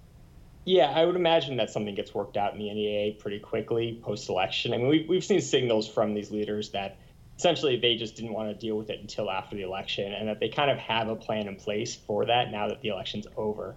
Yeah, 0.65 0.91
I 0.91 1.03
would 1.03 1.15
imagine 1.15 1.57
that 1.57 1.69
something 1.69 1.93
gets 1.93 2.13
worked 2.13 2.37
out 2.37 2.53
in 2.53 2.59
the 2.59 2.73
NEA 2.73 3.15
pretty 3.15 3.39
quickly 3.39 3.99
post 4.01 4.29
election. 4.29 4.73
I 4.73 4.77
mean, 4.77 4.87
we've, 4.87 5.09
we've 5.09 5.23
seen 5.23 5.41
signals 5.41 5.87
from 5.87 6.13
these 6.13 6.31
leaders 6.31 6.69
that 6.71 6.97
essentially 7.37 7.77
they 7.77 7.95
just 7.95 8.15
didn't 8.15 8.33
want 8.33 8.49
to 8.49 8.55
deal 8.55 8.77
with 8.77 8.89
it 8.89 8.99
until 8.99 9.29
after 9.29 9.55
the 9.55 9.63
election 9.63 10.13
and 10.13 10.29
that 10.29 10.39
they 10.39 10.49
kind 10.49 10.71
of 10.71 10.77
have 10.77 11.09
a 11.09 11.15
plan 11.15 11.47
in 11.47 11.55
place 11.55 11.95
for 11.95 12.25
that 12.25 12.51
now 12.51 12.67
that 12.69 12.81
the 12.81 12.89
election's 12.89 13.27
over. 13.35 13.75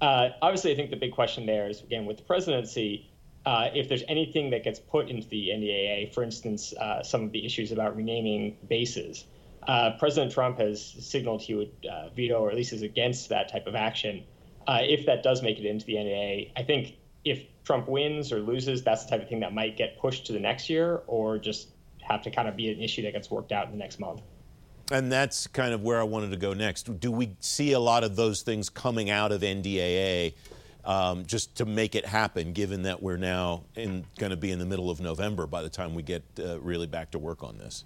Uh, 0.00 0.30
obviously, 0.42 0.72
I 0.72 0.74
think 0.74 0.90
the 0.90 0.96
big 0.96 1.12
question 1.12 1.46
there 1.46 1.68
is 1.68 1.82
again, 1.82 2.06
with 2.06 2.16
the 2.16 2.24
presidency, 2.24 3.10
uh, 3.46 3.68
if 3.74 3.88
there's 3.88 4.02
anything 4.08 4.50
that 4.50 4.64
gets 4.64 4.80
put 4.80 5.08
into 5.08 5.28
the 5.28 5.48
NDAA, 5.48 6.12
for 6.12 6.22
instance, 6.22 6.72
uh, 6.74 7.02
some 7.02 7.22
of 7.22 7.32
the 7.32 7.44
issues 7.44 7.72
about 7.72 7.96
renaming 7.96 8.56
bases. 8.68 9.24
Uh, 9.66 9.92
President 9.98 10.32
Trump 10.32 10.58
has 10.58 10.82
signaled 10.82 11.40
he 11.40 11.54
would 11.54 11.72
uh, 11.90 12.08
veto 12.10 12.38
or 12.40 12.50
at 12.50 12.56
least 12.56 12.72
is 12.72 12.82
against 12.82 13.28
that 13.30 13.50
type 13.50 13.66
of 13.66 13.74
action. 13.74 14.24
Uh, 14.66 14.80
if 14.82 15.06
that 15.06 15.22
does 15.22 15.42
make 15.42 15.58
it 15.58 15.66
into 15.66 15.84
the 15.84 15.94
NDAA, 15.94 16.52
I 16.56 16.62
think 16.62 16.96
if 17.24 17.42
Trump 17.64 17.88
wins 17.88 18.32
or 18.32 18.40
loses, 18.40 18.82
that's 18.82 19.04
the 19.04 19.10
type 19.10 19.22
of 19.22 19.28
thing 19.28 19.40
that 19.40 19.54
might 19.54 19.76
get 19.76 19.98
pushed 19.98 20.26
to 20.26 20.32
the 20.32 20.40
next 20.40 20.68
year 20.68 21.02
or 21.06 21.38
just 21.38 21.68
have 22.02 22.22
to 22.22 22.30
kind 22.30 22.48
of 22.48 22.56
be 22.56 22.70
an 22.70 22.80
issue 22.80 23.02
that 23.02 23.12
gets 23.12 23.30
worked 23.30 23.52
out 23.52 23.66
in 23.66 23.72
the 23.72 23.78
next 23.78 23.98
month. 23.98 24.20
And 24.92 25.10
that's 25.10 25.46
kind 25.46 25.72
of 25.72 25.82
where 25.82 25.98
I 25.98 26.02
wanted 26.02 26.30
to 26.32 26.36
go 26.36 26.52
next. 26.52 27.00
Do 27.00 27.10
we 27.10 27.36
see 27.40 27.72
a 27.72 27.80
lot 27.80 28.04
of 28.04 28.16
those 28.16 28.42
things 28.42 28.68
coming 28.68 29.08
out 29.08 29.32
of 29.32 29.40
NDAA 29.40 30.34
um, 30.84 31.24
just 31.24 31.56
to 31.56 31.64
make 31.64 31.94
it 31.94 32.04
happen, 32.04 32.52
given 32.52 32.82
that 32.82 33.02
we're 33.02 33.16
now 33.16 33.64
going 33.74 34.04
to 34.18 34.36
be 34.36 34.50
in 34.50 34.58
the 34.58 34.66
middle 34.66 34.90
of 34.90 35.00
November 35.00 35.46
by 35.46 35.62
the 35.62 35.70
time 35.70 35.94
we 35.94 36.02
get 36.02 36.22
uh, 36.38 36.60
really 36.60 36.86
back 36.86 37.12
to 37.12 37.18
work 37.18 37.42
on 37.42 37.56
this? 37.56 37.84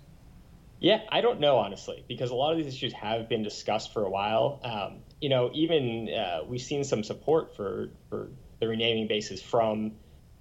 Yeah, 0.81 1.01
I 1.09 1.21
don't 1.21 1.41
know 1.41 1.57
honestly, 1.57 2.05
because 2.07 2.31
a 2.31 2.35
lot 2.35 2.53
of 2.53 2.59
these 2.59 2.73
issues 2.73 2.93
have 2.93 3.29
been 3.29 3.43
discussed 3.43 3.93
for 3.93 4.05
a 4.05 4.11
while. 4.11 4.61
Um, 4.63 5.01
you 5.21 5.29
know, 5.29 5.51
even 5.53 6.09
uh, 6.09 6.41
we've 6.47 6.63
seen 6.63 6.85
some 6.85 7.03
support 7.03 7.57
for 7.57 7.91
for 8.09 8.31
the 8.61 8.69
renaming 8.69 9.09
bases 9.09 9.43
from 9.43 9.93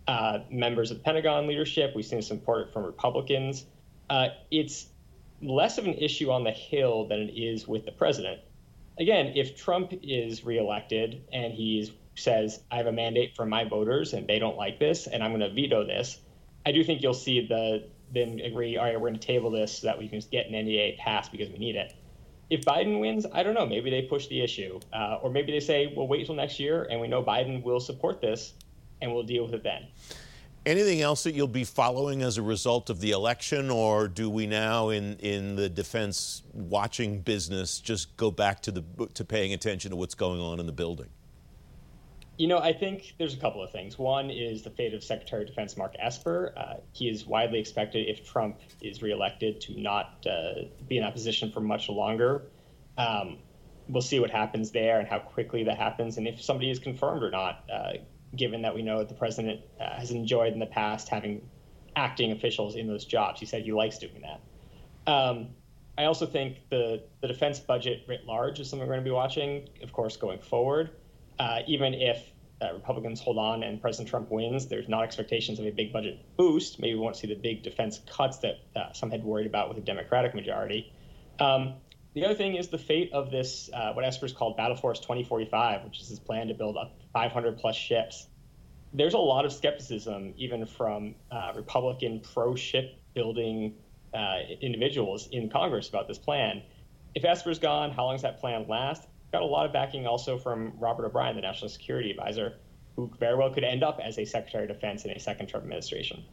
uh, 0.08 0.40
members 0.50 0.92
of 0.92 0.98
the 0.98 1.04
Pentagon 1.04 1.48
leadership. 1.48 1.94
We've 1.96 2.06
seen 2.06 2.22
support 2.22 2.72
from 2.72 2.84
Republicans. 2.84 3.66
Uh, 4.10 4.30
it's 4.52 4.88
less 5.42 5.78
of 5.78 5.86
an 5.86 5.96
issue 5.96 6.32
on 6.32 6.44
the 6.44 6.52
Hill 6.52 7.08
than 7.08 7.20
it 7.20 7.32
is 7.34 7.68
with 7.68 7.86
the 7.86 7.92
president. 7.92 8.42
Again, 9.00 9.34
if 9.36 9.56
Trump 9.56 9.92
is 10.04 10.44
reelected 10.44 11.24
and 11.32 11.52
he 11.52 11.92
says, 12.16 12.62
"I 12.70 12.78
have 12.78 12.88
a 12.88 12.92
mandate 12.92 13.36
from 13.36 13.50
my 13.50 13.64
voters 13.64 14.14
and 14.14 14.28
they 14.28 14.38
don't 14.38 14.58
like 14.58 14.78
this, 14.78 15.08
and 15.08 15.24
I'm 15.24 15.32
going 15.32 15.42
to 15.42 15.50
veto 15.50 15.84
this," 15.84 16.20
I 16.64 16.72
do 16.74 16.84
think 16.84 17.02
you'll 17.02 17.14
see 17.16 17.48
the 17.48 17.88
then 18.14 18.40
agree, 18.40 18.78
all 18.78 18.86
right, 18.86 18.94
we're 18.94 19.10
going 19.10 19.20
to 19.20 19.26
table 19.26 19.52
this 19.52 19.80
so 19.80 19.88
that 19.88 19.98
we 19.98 20.08
can 20.08 20.18
just 20.18 20.32
get 20.32 20.48
an 20.48 20.54
NDA 20.54 20.98
passed 20.98 21.32
because 21.32 21.50
we 21.50 21.58
need 21.58 21.76
it. 21.76 21.94
If 22.50 22.62
Biden 22.62 23.00
wins, 23.00 23.26
I 23.34 23.44
don't 23.44 23.54
know. 23.54 23.66
Maybe 23.66 23.90
they 23.90 24.04
push 24.04 24.28
the 24.28 24.42
issue, 24.42 24.80
uh, 24.94 25.20
or 25.22 25.30
maybe 25.30 25.52
they 25.52 25.60
say 25.60 25.94
we'll 25.96 26.08
wait 26.08 26.22
until 26.22 26.36
next 26.36 26.60
year, 26.60 26.88
and 26.90 27.02
we 27.02 27.08
know 27.08 27.22
Biden 27.22 27.62
will 27.62 27.82
support 27.82 28.22
this, 28.22 28.54
and 29.02 29.14
we'll 29.14 29.24
deal 29.24 29.44
with 29.44 29.54
it 29.54 29.64
then. 29.64 29.88
Anything 30.66 31.02
else 31.02 31.24
that 31.24 31.34
you'll 31.34 31.48
be 31.48 31.64
following 31.64 32.22
as 32.22 32.38
a 32.38 32.42
result 32.42 32.90
of 32.90 33.00
the 33.00 33.12
election, 33.12 33.70
or 33.70 34.08
do 34.08 34.30
we 34.30 34.48
now, 34.48 34.90
in, 34.90 35.16
in 35.18 35.56
the 35.56 35.70
defense 35.70 36.44
watching 36.54 37.22
business, 37.22 37.80
just 37.80 38.16
go 38.18 38.32
back 38.32 38.62
to 38.64 38.72
the 38.72 38.84
to 39.14 39.26
paying 39.26 39.54
attention 39.54 39.92
to 39.92 39.98
what's 39.98 40.16
going 40.16 40.40
on 40.40 40.60
in 40.60 40.66
the 40.66 40.74
building? 40.74 41.08
You 42.38 42.48
know, 42.48 42.60
I 42.60 42.72
think 42.72 43.16
there's 43.18 43.34
a 43.34 43.38
couple 43.38 43.64
of 43.64 43.72
things. 43.72 43.98
One 43.98 44.30
is 44.30 44.62
the 44.62 44.70
fate 44.70 44.94
of 44.94 45.04
Secretary 45.04 45.42
of 45.42 45.48
Defense 45.48 45.76
Mark 45.76 45.96
Esper. 45.98 46.54
Uh, 46.56 46.76
he 46.94 47.10
is 47.10 47.26
widely 47.26 47.60
expected, 47.60 48.08
if 48.08 48.30
Trump 48.30 48.60
is 48.80 49.02
reelected, 49.02 49.60
to 49.62 49.82
not 49.82 50.24
uh, 50.30 50.66
be 50.88 50.98
in 50.98 51.04
that 51.04 51.14
position 51.14 51.52
for 51.52 51.62
much 51.62 51.90
longer. 51.90 52.44
Um, 52.96 53.40
we'll 53.88 54.04
see 54.04 54.20
what 54.20 54.30
happens 54.30 54.70
there 54.70 55.00
and 55.00 55.08
how 55.08 55.18
quickly 55.18 55.64
that 55.64 55.78
happens, 55.78 56.18
and 56.18 56.28
if 56.28 56.40
somebody 56.42 56.70
is 56.70 56.80
confirmed 56.80 57.24
or 57.24 57.32
not. 57.32 57.64
Uh, 57.72 57.94
given 58.36 58.62
that 58.62 58.76
we 58.76 58.82
know 58.82 59.00
that 59.00 59.08
the 59.08 59.16
president 59.16 59.62
uh, 59.80 59.98
has 59.98 60.12
enjoyed 60.12 60.52
in 60.52 60.60
the 60.60 60.66
past 60.66 61.08
having 61.08 61.42
acting 61.96 62.34
officials 62.34 62.76
in 62.76 62.86
those 62.86 63.06
jobs, 63.06 63.40
he 63.40 63.46
said 63.46 63.64
he 63.64 63.72
likes 63.72 63.98
doing 63.98 64.22
that. 64.22 65.12
Um, 65.12 65.48
I 65.98 66.04
also 66.04 66.26
think 66.26 66.58
the 66.70 67.04
the 67.22 67.28
defense 67.30 67.58
budget 67.60 68.04
writ 68.06 68.26
large 68.26 68.60
is 68.60 68.70
something 68.70 68.86
we're 68.86 68.94
going 68.94 69.04
to 69.04 69.10
be 69.10 69.14
watching, 69.14 69.70
of 69.82 69.94
course, 69.94 70.18
going 70.18 70.40
forward 70.40 70.92
uh, 71.40 71.60
even 71.68 71.94
if 71.94 72.24
uh, 72.62 72.74
Republicans 72.74 73.22
hold 73.22 73.38
on 73.38 73.64
and 73.64 73.82
President 73.82 74.10
Trump 74.10 74.32
wins, 74.32 74.68
there's 74.68 74.90
not 74.90 75.04
expectations 75.04 75.60
of 75.60 75.66
a 75.66 75.72
big 75.72 75.94
budget 75.94 76.20
boost. 76.38 76.80
Maybe 76.80 76.96
we 76.96 77.00
won't 77.00 77.16
see 77.16 77.28
the 77.28 77.36
big 77.36 77.64
defense 77.64 78.00
cuts 78.10 78.40
that 78.40 78.60
uh, 78.76 78.94
some 78.94 79.12
had 79.12 79.24
worried 79.24 79.48
about 79.48 79.70
with 79.70 79.78
a 79.78 79.82
Democratic 79.82 80.34
majority. 80.34 80.92
Um, 81.40 81.76
the 82.14 82.26
other 82.26 82.34
thing 82.34 82.56
is 82.56 82.70
the 82.70 82.80
fate 82.80 83.12
of 83.14 83.30
this, 83.30 83.70
uh, 83.72 83.94
what 83.94 84.04
Esper's 84.04 84.34
called 84.34 84.58
Battle 84.58 84.76
Force 84.76 85.00
2045, 85.00 85.84
which 85.84 86.02
is 86.02 86.08
his 86.08 86.20
plan 86.20 86.48
to 86.48 86.56
build 86.56 86.76
up 86.76 86.96
500 87.14 87.60
plus 87.60 87.76
ships. 87.76 88.28
There's 88.92 89.14
a 89.14 89.20
lot 89.20 89.46
of 89.46 89.54
skepticism, 89.54 90.34
even 90.38 90.66
from 90.66 91.14
uh, 91.30 91.52
Republican 91.56 92.22
pro 92.22 92.56
ship 92.56 93.00
building 93.14 93.76
uh, 94.16 94.40
individuals 94.62 95.28
in 95.32 95.50
Congress 95.50 95.90
about 95.90 96.08
this 96.08 96.18
plan. 96.18 96.64
If 97.14 97.24
Esper's 97.24 97.60
gone, 97.60 97.92
how 97.92 98.06
long 98.06 98.16
does 98.16 98.24
that 98.24 98.40
plan 98.40 98.66
last? 98.68 99.08
Got 99.32 99.42
a 99.42 99.46
lot 99.46 99.66
of 99.66 99.74
backing 99.74 100.08
also 100.08 100.38
from 100.38 100.74
Robert 100.80 101.06
O'Brien, 101.06 101.36
the 101.36 101.42
national 101.42 101.70
security 101.70 102.12
advisor, 102.12 102.58
who 102.96 103.12
very 103.20 103.36
well 103.36 103.50
could 103.50 103.64
end 103.64 103.84
up 103.84 104.00
as 104.04 104.18
a 104.18 104.26
Secretary 104.26 104.64
of 104.64 104.70
Defense 104.70 105.06
in 105.06 105.12
a 105.12 105.20
second 105.20 105.48
Trump 105.48 105.64
administration. 105.66 106.24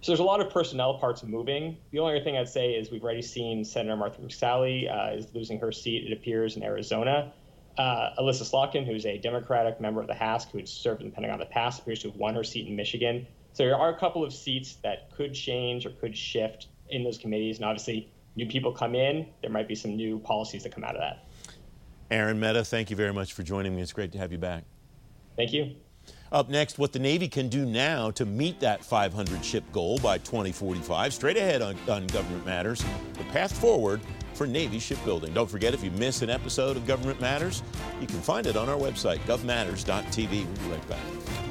So 0.00 0.10
there's 0.10 0.20
a 0.20 0.24
lot 0.24 0.40
of 0.40 0.50
personnel 0.50 0.98
parts 0.98 1.22
moving. 1.22 1.76
The 1.92 2.00
only 2.00 2.16
other 2.16 2.24
thing 2.24 2.36
I'd 2.36 2.48
say 2.48 2.72
is 2.72 2.90
we've 2.90 3.04
already 3.04 3.22
seen 3.22 3.64
Senator 3.64 3.96
Martha 3.96 4.20
McSally 4.20 4.90
uh, 4.90 5.16
is 5.16 5.32
losing 5.32 5.60
her 5.60 5.70
seat, 5.70 6.10
it 6.10 6.12
appears, 6.12 6.56
in 6.56 6.64
Arizona. 6.64 7.32
Uh, 7.78 8.10
Elissa 8.18 8.44
Slotkin, 8.44 8.84
who's 8.84 9.06
a 9.06 9.18
Democratic 9.18 9.80
member 9.80 10.00
of 10.00 10.08
the 10.08 10.14
HASC 10.14 10.50
who 10.50 10.58
had 10.58 10.68
served 10.68 11.02
in 11.02 11.08
the 11.08 11.14
Pentagon 11.14 11.40
in 11.40 11.40
the 11.40 11.52
past, 11.52 11.82
appears 11.82 12.00
to 12.00 12.10
have 12.10 12.16
won 12.16 12.34
her 12.34 12.42
seat 12.42 12.66
in 12.66 12.74
Michigan. 12.74 13.26
So 13.52 13.64
there 13.64 13.76
are 13.76 13.90
a 13.90 13.98
couple 13.98 14.24
of 14.24 14.32
seats 14.32 14.74
that 14.82 15.10
could 15.16 15.34
change 15.34 15.86
or 15.86 15.90
could 15.90 16.16
shift 16.16 16.66
in 16.90 17.04
those 17.04 17.16
committees. 17.16 17.58
And 17.58 17.64
obviously, 17.64 18.10
new 18.34 18.46
people 18.46 18.72
come 18.72 18.96
in, 18.96 19.26
there 19.40 19.50
might 19.50 19.68
be 19.68 19.76
some 19.76 19.94
new 19.94 20.18
policies 20.18 20.64
that 20.64 20.74
come 20.74 20.82
out 20.84 20.96
of 20.96 21.00
that. 21.00 21.26
Aaron 22.12 22.38
Mehta, 22.38 22.62
thank 22.62 22.90
you 22.90 22.96
very 22.96 23.12
much 23.12 23.32
for 23.32 23.42
joining 23.42 23.74
me. 23.74 23.80
It's 23.80 23.94
great 23.94 24.12
to 24.12 24.18
have 24.18 24.32
you 24.32 24.38
back. 24.38 24.64
Thank 25.36 25.52
you. 25.54 25.74
Up 26.30 26.50
next, 26.50 26.78
what 26.78 26.92
the 26.92 26.98
Navy 26.98 27.26
can 27.26 27.48
do 27.48 27.64
now 27.64 28.10
to 28.12 28.26
meet 28.26 28.60
that 28.60 28.84
500 28.84 29.44
ship 29.44 29.64
goal 29.72 29.98
by 29.98 30.18
2045. 30.18 31.14
Straight 31.14 31.36
ahead 31.38 31.62
on, 31.62 31.76
on 31.88 32.06
Government 32.08 32.44
Matters, 32.44 32.84
the 33.14 33.24
path 33.24 33.58
forward 33.58 34.00
for 34.34 34.46
Navy 34.46 34.78
shipbuilding. 34.78 35.32
Don't 35.32 35.50
forget, 35.50 35.72
if 35.72 35.82
you 35.82 35.90
miss 35.92 36.22
an 36.22 36.30
episode 36.30 36.76
of 36.76 36.86
Government 36.86 37.20
Matters, 37.20 37.62
you 38.00 38.06
can 38.06 38.20
find 38.20 38.46
it 38.46 38.56
on 38.56 38.68
our 38.68 38.78
website, 38.78 39.18
govmatters.tv. 39.20 40.30
We'll 40.30 40.68
be 40.68 40.74
right 40.74 40.88
back. 40.88 41.41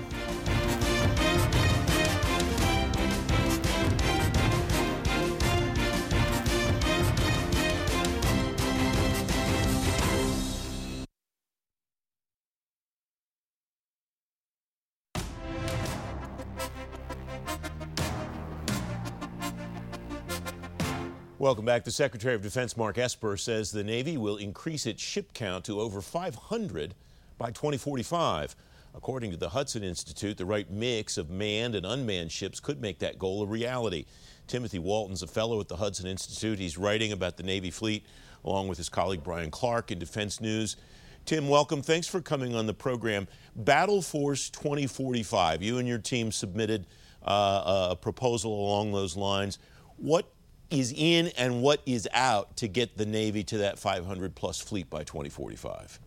Welcome 21.51 21.65
back. 21.65 21.83
The 21.83 21.91
Secretary 21.91 22.33
of 22.33 22.41
Defense 22.41 22.77
Mark 22.77 22.97
Esper 22.97 23.35
says 23.35 23.71
the 23.71 23.83
Navy 23.83 24.15
will 24.15 24.37
increase 24.37 24.85
its 24.85 25.03
ship 25.03 25.33
count 25.33 25.65
to 25.65 25.81
over 25.81 25.99
500 25.99 26.95
by 27.37 27.47
2045. 27.47 28.55
According 28.95 29.31
to 29.31 29.37
the 29.37 29.49
Hudson 29.49 29.83
Institute, 29.83 30.37
the 30.37 30.45
right 30.45 30.71
mix 30.71 31.17
of 31.17 31.29
manned 31.29 31.75
and 31.75 31.85
unmanned 31.85 32.31
ships 32.31 32.61
could 32.61 32.79
make 32.79 32.99
that 32.99 33.19
goal 33.19 33.43
a 33.43 33.45
reality. 33.45 34.05
Timothy 34.47 34.79
Walton's 34.79 35.23
a 35.23 35.27
fellow 35.27 35.59
at 35.59 35.67
the 35.67 35.75
Hudson 35.75 36.07
Institute. 36.07 36.57
He's 36.57 36.77
writing 36.77 37.11
about 37.11 37.35
the 37.35 37.43
Navy 37.43 37.69
fleet 37.69 38.05
along 38.45 38.69
with 38.69 38.77
his 38.77 38.87
colleague 38.87 39.21
Bryan 39.21 39.51
Clark 39.51 39.91
in 39.91 39.99
Defense 39.99 40.39
News. 40.39 40.77
Tim, 41.25 41.49
welcome. 41.49 41.81
Thanks 41.81 42.07
for 42.07 42.21
coming 42.21 42.55
on 42.55 42.65
the 42.65 42.73
program. 42.73 43.27
Battle 43.57 44.01
Force 44.01 44.49
2045. 44.51 45.61
You 45.61 45.79
and 45.79 45.87
your 45.87 45.99
team 45.99 46.31
submitted 46.31 46.87
uh, 47.25 47.89
a 47.91 47.95
proposal 47.97 48.57
along 48.57 48.93
those 48.93 49.17
lines. 49.17 49.59
What 49.97 50.30
is 50.71 50.93
in 50.95 51.27
and 51.37 51.61
what 51.61 51.81
is 51.85 52.07
out 52.13 52.57
to 52.57 52.67
get 52.67 52.97
the 52.97 53.05
Navy 53.05 53.43
to 53.45 53.59
that 53.59 53.77
500 53.77 54.35
plus 54.35 54.59
fleet 54.59 54.89
by 54.89 55.03
2045? 55.03 55.99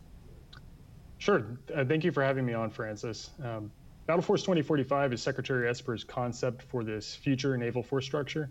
Sure. 1.18 1.46
Uh, 1.74 1.84
thank 1.84 2.04
you 2.04 2.12
for 2.12 2.22
having 2.22 2.44
me 2.44 2.54
on, 2.54 2.70
Francis. 2.70 3.30
Um, 3.42 3.70
Battle 4.06 4.22
Force 4.22 4.42
2045 4.42 5.14
is 5.14 5.22
Secretary 5.22 5.68
Esper's 5.68 6.04
concept 6.04 6.62
for 6.62 6.84
this 6.84 7.14
future 7.14 7.56
naval 7.56 7.82
force 7.82 8.04
structure. 8.04 8.50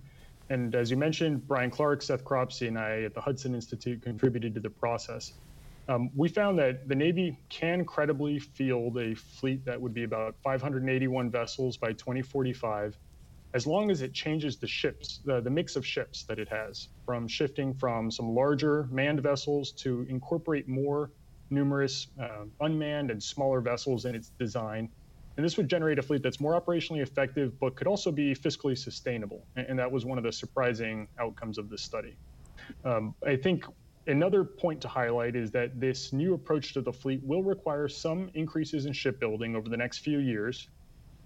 And 0.50 0.74
as 0.76 0.90
you 0.90 0.98
mentioned, 0.98 1.48
Bryan 1.48 1.70
Clark, 1.70 2.02
Seth 2.02 2.24
Cropsey, 2.26 2.68
and 2.68 2.78
I 2.78 3.04
at 3.04 3.14
the 3.14 3.22
Hudson 3.22 3.54
Institute 3.54 4.02
contributed 4.02 4.54
to 4.56 4.60
the 4.60 4.70
process. 4.70 5.34
Um, 5.88 6.10
we 6.16 6.30
found 6.30 6.58
that 6.60 6.88
the 6.88 6.96
Navy 6.96 7.38
can 7.50 7.86
credibly 7.86 8.40
field 8.40 8.98
a 8.98 9.14
fleet 9.16 9.66
that 9.66 9.80
would 9.80 9.94
be 9.94 10.04
about 10.04 10.36
581 10.44 11.30
vessels 11.30 11.78
by 11.78 11.94
2045 11.94 12.98
as 13.54 13.68
long 13.68 13.92
as 13.92 14.02
it 14.02 14.14
changes 14.14 14.58
the 14.58 14.68
ships, 14.68 15.20
the, 15.26 15.40
the 15.40 15.50
mix 15.50 15.76
of 15.76 15.86
ships 15.86 16.24
that 16.24 16.40
it 16.40 16.50
has, 16.50 16.90
from 17.06 17.28
shifting 17.28 17.74
from 17.74 18.10
some 18.10 18.34
larger 18.34 18.88
manned 18.92 19.22
vessels 19.22 19.72
to 19.72 20.06
incorporate 20.10 20.68
more 20.68 21.12
numerous 21.50 22.08
uh, 22.20 22.46
unmanned 22.62 23.12
and 23.12 23.22
smaller 23.22 23.62
vessels 23.62 24.06
in 24.06 24.16
its 24.16 24.30
design. 24.40 24.90
And 25.38 25.46
this 25.46 25.58
would 25.58 25.68
generate 25.68 26.00
a 26.00 26.02
fleet 26.02 26.24
that's 26.24 26.40
more 26.40 26.60
operationally 26.60 27.02
effective, 27.02 27.60
but 27.60 27.76
could 27.76 27.88
also 27.88 28.12
be 28.12 28.34
fiscally 28.36 28.78
sustainable. 28.78 29.46
And, 29.56 29.68
and 29.68 29.80
that 29.80 29.92
was 29.92 30.06
one 30.06 30.18
of 30.18 30.24
the 30.24 30.32
surprising 30.32 31.08
outcomes 31.20 31.58
of 31.58 31.70
this 31.70 31.82
study. 31.82 32.18
Um, 32.86 33.14
I 33.26 33.36
think 33.36 33.66
another 34.08 34.44
point 34.44 34.82
to 34.82 34.88
highlight 34.88 35.36
is 35.36 35.52
that 35.52 35.80
this 35.80 36.12
new 36.14 36.34
approach 36.34 36.74
to 36.74 36.82
the 36.82 36.94
fleet 36.94 37.22
will 37.24 37.44
require 37.44 37.88
some 37.88 38.30
increases 38.34 38.86
in 38.86 38.94
shipbuilding 38.94 39.56
over 39.56 39.70
the 39.70 39.78
next 39.78 40.00
few 40.00 40.20
years, 40.20 40.70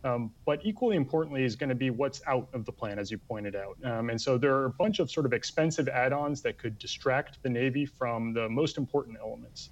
um, 0.03 0.31
but 0.45 0.59
equally 0.63 0.95
importantly 0.95 1.43
is 1.43 1.55
going 1.55 1.69
to 1.69 1.75
be 1.75 1.89
what's 1.89 2.21
out 2.27 2.47
of 2.53 2.65
the 2.65 2.71
plan, 2.71 2.99
as 2.99 3.11
you 3.11 3.17
pointed 3.17 3.55
out. 3.55 3.77
Um, 3.83 4.09
and 4.09 4.19
so 4.19 4.37
there 4.37 4.55
are 4.55 4.65
a 4.65 4.69
bunch 4.69 4.99
of 4.99 5.09
sort 5.09 5.25
of 5.25 5.33
expensive 5.33 5.87
add 5.87 6.13
ons 6.13 6.41
that 6.43 6.57
could 6.57 6.77
distract 6.77 7.41
the 7.43 7.49
Navy 7.49 7.85
from 7.85 8.33
the 8.33 8.47
most 8.47 8.77
important 8.77 9.17
elements. 9.21 9.69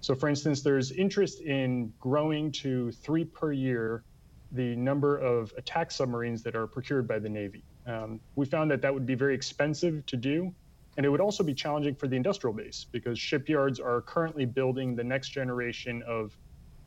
So, 0.00 0.14
for 0.14 0.28
instance, 0.28 0.62
there's 0.62 0.92
interest 0.92 1.40
in 1.40 1.92
growing 2.00 2.50
to 2.52 2.90
three 2.92 3.24
per 3.24 3.52
year 3.52 4.04
the 4.50 4.76
number 4.76 5.16
of 5.18 5.52
attack 5.56 5.90
submarines 5.90 6.42
that 6.42 6.54
are 6.54 6.66
procured 6.66 7.08
by 7.08 7.18
the 7.18 7.28
Navy. 7.28 7.64
Um, 7.86 8.20
we 8.36 8.44
found 8.44 8.70
that 8.70 8.82
that 8.82 8.92
would 8.92 9.06
be 9.06 9.14
very 9.14 9.34
expensive 9.34 10.04
to 10.06 10.16
do. 10.16 10.54
And 10.96 11.06
it 11.06 11.08
would 11.08 11.22
also 11.22 11.42
be 11.42 11.54
challenging 11.54 11.94
for 11.94 12.06
the 12.06 12.16
industrial 12.16 12.52
base 12.52 12.84
because 12.92 13.18
shipyards 13.18 13.80
are 13.80 14.02
currently 14.02 14.44
building 14.44 14.94
the 14.94 15.04
next 15.04 15.30
generation 15.30 16.02
of 16.06 16.36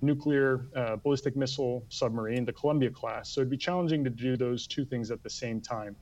nuclear 0.01 0.69
uh, 0.75 0.97
ballistic 1.03 1.35
missile 1.35 1.85
submarine, 1.89 2.45
the 2.45 2.53
Columbia 2.53 2.91
class. 2.91 3.33
So 3.33 3.41
it'd 3.41 3.49
be 3.49 3.57
challenging 3.57 4.03
to 4.03 4.09
do 4.09 4.37
those 4.37 4.67
two 4.67 4.85
things 4.85 5.11
at 5.11 5.23
the 5.23 5.29
same 5.29 5.61
time. 5.61 5.95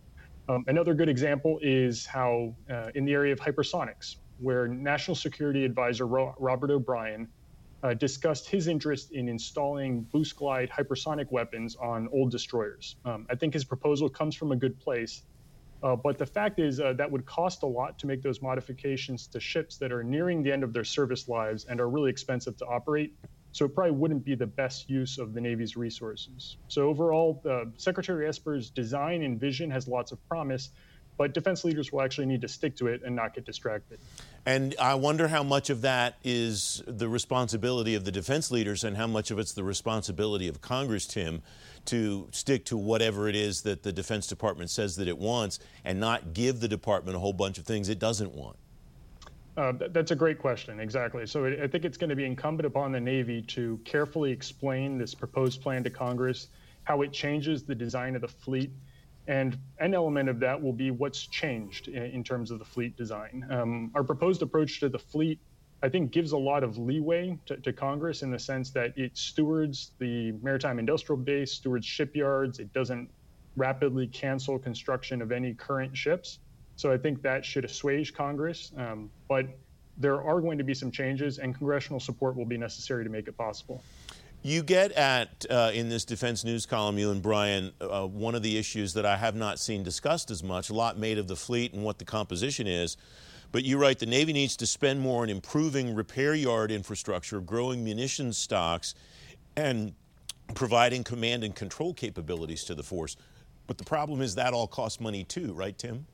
Um, 0.50 0.64
another 0.68 0.94
good 0.94 1.10
example 1.10 1.60
is 1.62 2.06
how, 2.06 2.56
uh, 2.70 2.90
in 2.96 3.06
the 3.06 3.14
area 3.14 3.32
of 3.34 3.40
hypersonics, 3.40 4.18
where 4.38 4.68
National 4.68 5.16
Security 5.16 5.64
Advisor 5.64 6.06
Ro- 6.06 6.34
Robert 6.40 6.72
O'Brien 6.72 7.32
uh, 7.84 7.94
discussed 7.94 8.50
his 8.50 8.68
interest 8.68 9.10
in 9.12 9.30
installing 9.30 10.06
boost 10.12 10.36
glide 10.36 10.70
hypersonic 10.70 11.26
weapons 11.32 11.76
on 11.82 12.08
old 12.14 12.32
destroyers. 12.32 12.96
Um, 13.06 13.26
I 13.30 13.36
think 13.36 13.54
his 13.54 13.66
proposal 13.66 14.10
comes 14.10 14.36
from 14.36 14.52
a 14.52 14.56
good 14.56 14.80
place. 14.80 15.24
Uh, 15.82 15.98
but 15.98 16.18
the 16.18 16.26
fact 16.26 16.60
is, 16.60 16.80
uh, 16.80 16.94
that 16.94 17.12
would 17.12 17.26
cost 17.26 17.64
a 17.64 17.68
lot 17.68 18.00
to 18.00 18.08
make 18.08 18.22
those 18.22 18.42
modifications 18.42 19.28
to 19.28 19.40
ships 19.40 19.78
that 19.78 19.92
are 19.92 20.04
nearing 20.04 20.42
the 20.42 20.52
end 20.52 20.64
of 20.64 20.72
their 20.72 20.86
service 20.86 21.28
lives 21.28 21.66
and 21.70 21.82
are 21.82 21.90
really 21.90 22.10
expensive 22.10 22.56
to 22.58 22.66
operate. 22.66 23.12
So 23.54 23.66
it 23.66 23.76
probably 23.76 23.92
wouldn't 23.92 24.26
be 24.26 24.36
the 24.36 24.48
best 24.48 24.90
use 24.90 25.20
of 25.20 25.34
the 25.34 25.40
Navy's 25.40 25.78
resources. 25.78 26.58
So 26.68 26.90
overall, 26.90 27.42
uh, 27.50 27.66
Secretary 27.78 28.28
Esper's 28.28 28.72
design 28.72 29.22
and 29.22 29.40
vision 29.40 29.70
has 29.70 29.88
lots 29.88 30.12
of 30.12 30.28
promise, 30.28 30.72
but 31.18 31.36
defense 31.36 31.64
leaders 31.64 31.92
will 31.92 32.02
actually 32.02 32.26
need 32.26 32.42
to 32.42 32.48
stick 32.48 32.76
to 32.78 32.88
it 32.88 33.04
and 33.06 33.16
not 33.16 33.36
get 33.36 33.46
distracted. 33.46 34.00
And 34.48 34.76
I 34.80 34.96
wonder 34.96 35.28
how 35.28 35.44
much 35.44 35.70
of 35.70 35.82
that 35.82 36.18
is 36.24 36.82
the 36.88 37.08
responsibility 37.08 37.94
of 37.94 38.06
the 38.06 38.12
defense 38.12 38.50
leaders 38.50 38.84
and 38.84 38.98
how 38.98 39.06
much 39.06 39.30
of 39.30 39.38
it's 39.38 39.54
the 39.54 39.64
responsibility 39.64 40.48
of 40.48 40.60
Congress, 40.60 41.06
Tim, 41.06 41.44
to 41.86 42.30
stick 42.32 42.66
to 42.66 42.78
whatever 42.78 43.30
it 43.30 43.36
is 43.36 43.62
that 43.62 43.84
the 43.84 43.94
Defense 43.94 44.26
Department 44.26 44.72
says 44.72 44.96
that 44.96 45.08
it 45.08 45.18
wants 45.18 45.60
and 45.86 46.00
not 46.00 46.34
give 46.34 46.60
the 46.60 46.68
department 46.68 47.16
a 47.16 47.20
whole 47.20 47.34
bunch 47.34 47.60
of 47.60 47.66
things 47.66 47.88
it 47.88 48.00
doesn't 48.00 48.34
want. 48.34 48.58
Uh, 49.56 49.74
that's 49.92 50.12
a 50.12 50.16
great 50.16 50.40
question. 50.40 50.80
Exactly. 50.80 51.28
So 51.28 51.46
I 51.46 51.68
think 51.68 51.86
it's 51.86 51.98
going 51.98 52.10
to 52.10 52.16
be 52.16 52.26
incumbent 52.26 52.66
upon 52.66 52.92
the 52.92 53.00
Navy 53.00 53.42
to 53.44 53.80
carefully 53.86 54.32
explain 54.32 54.98
this 54.98 55.14
proposed 55.14 55.62
plan 55.62 55.84
to 55.84 55.90
Congress, 55.90 56.48
how 56.86 57.02
it 57.04 57.14
changes 57.14 57.64
the 57.64 57.76
design 57.76 58.16
of 58.16 58.22
the 58.22 58.28
fleet. 58.28 58.72
And 59.28 59.58
an 59.80 59.94
element 59.94 60.28
of 60.28 60.40
that 60.40 60.62
will 60.62 60.74
be 60.74 60.92
what's 60.92 61.28
changed 61.28 61.88
in, 61.88 62.04
in 62.04 62.24
terms 62.24 62.52
of 62.52 62.60
the 62.60 62.66
fleet 62.66 62.98
design. 62.98 63.46
Um, 63.50 63.92
our 63.94 64.04
proposed 64.04 64.42
approach 64.42 64.80
to 64.80 64.90
the 64.90 65.00
fleet, 65.00 65.40
I 65.84 65.90
think, 65.90 66.12
gives 66.12 66.32
a 66.32 66.38
lot 66.38 66.64
of 66.64 66.78
leeway 66.78 67.38
to, 67.46 67.58
to 67.58 67.72
Congress 67.72 68.24
in 68.24 68.32
the 68.32 68.40
sense 68.40 68.72
that 68.72 68.98
it 68.98 69.18
stewards 69.18 69.92
the 70.00 70.32
maritime 70.42 70.80
industrial 70.80 71.22
base, 71.22 71.54
stewards 71.54 71.86
shipyards, 71.86 72.60
it 72.60 72.74
doesn't 72.74 73.10
rapidly 73.56 74.08
cancel 74.08 74.58
construction 74.58 75.22
of 75.22 75.32
any 75.32 75.54
current 75.54 75.96
ships. 75.96 76.40
So 76.76 76.92
I 76.92 76.98
think 76.98 77.22
that 77.22 77.46
should 77.46 77.66
assuage 77.66 78.14
Congress. 78.14 78.72
Um, 78.78 79.10
but 79.28 79.48
there 79.98 80.24
are 80.24 80.42
going 80.42 80.58
to 80.58 80.64
be 80.64 80.74
some 80.74 80.92
changes, 80.92 81.38
and 81.38 81.56
congressional 81.56 82.00
support 82.00 82.36
will 82.36 82.46
be 82.46 82.58
necessary 82.58 83.04
to 83.04 83.10
make 83.10 83.28
it 83.28 83.38
possible. 83.38 83.84
You 84.42 84.62
get 84.62 84.92
at, 84.94 85.46
uh, 85.50 85.72
in 85.74 85.88
this 85.88 86.04
Defense 86.04 86.44
News 86.44 86.66
column, 86.66 86.98
you 86.98 87.12
and 87.12 87.22
Brian, 87.22 87.72
uh, 87.80 88.06
one 88.06 88.36
of 88.36 88.44
the 88.44 88.58
issues 88.58 88.94
that 88.96 89.06
I 89.06 89.16
have 89.16 89.36
not 89.36 89.58
seen 89.58 89.84
discussed 89.84 90.30
as 90.32 90.44
much, 90.44 90.70
a 90.70 90.74
lot 90.74 90.98
made 90.98 91.18
of 91.18 91.28
the 91.28 91.36
fleet 91.36 91.74
and 91.74 91.84
what 91.84 91.98
the 91.98 92.06
composition 92.06 92.68
is. 92.68 92.98
But 93.54 93.64
you 93.64 93.78
write 93.78 94.00
the 94.00 94.06
Navy 94.06 94.34
needs 94.34 94.58
to 94.58 94.68
spend 94.68 95.00
more 95.00 95.22
on 95.22 95.30
improving 95.30 95.96
repair 95.96 96.34
yard 96.34 96.72
infrastructure, 96.72 97.40
growing 97.40 97.84
munitions 97.84 98.38
stocks, 98.38 98.96
and 99.56 99.94
providing 100.56 101.04
command 101.04 101.44
and 101.44 101.56
control 101.56 101.94
capabilities 101.94 102.64
to 102.66 102.76
the 102.76 102.84
force. 102.84 103.16
But 103.68 103.78
the 103.78 103.86
problem 103.86 104.22
is 104.22 104.36
that 104.36 104.54
all 104.54 104.68
costs 104.68 105.00
money 105.00 105.24
too, 105.24 105.54
right, 105.54 105.78
Tim? 105.78 106.06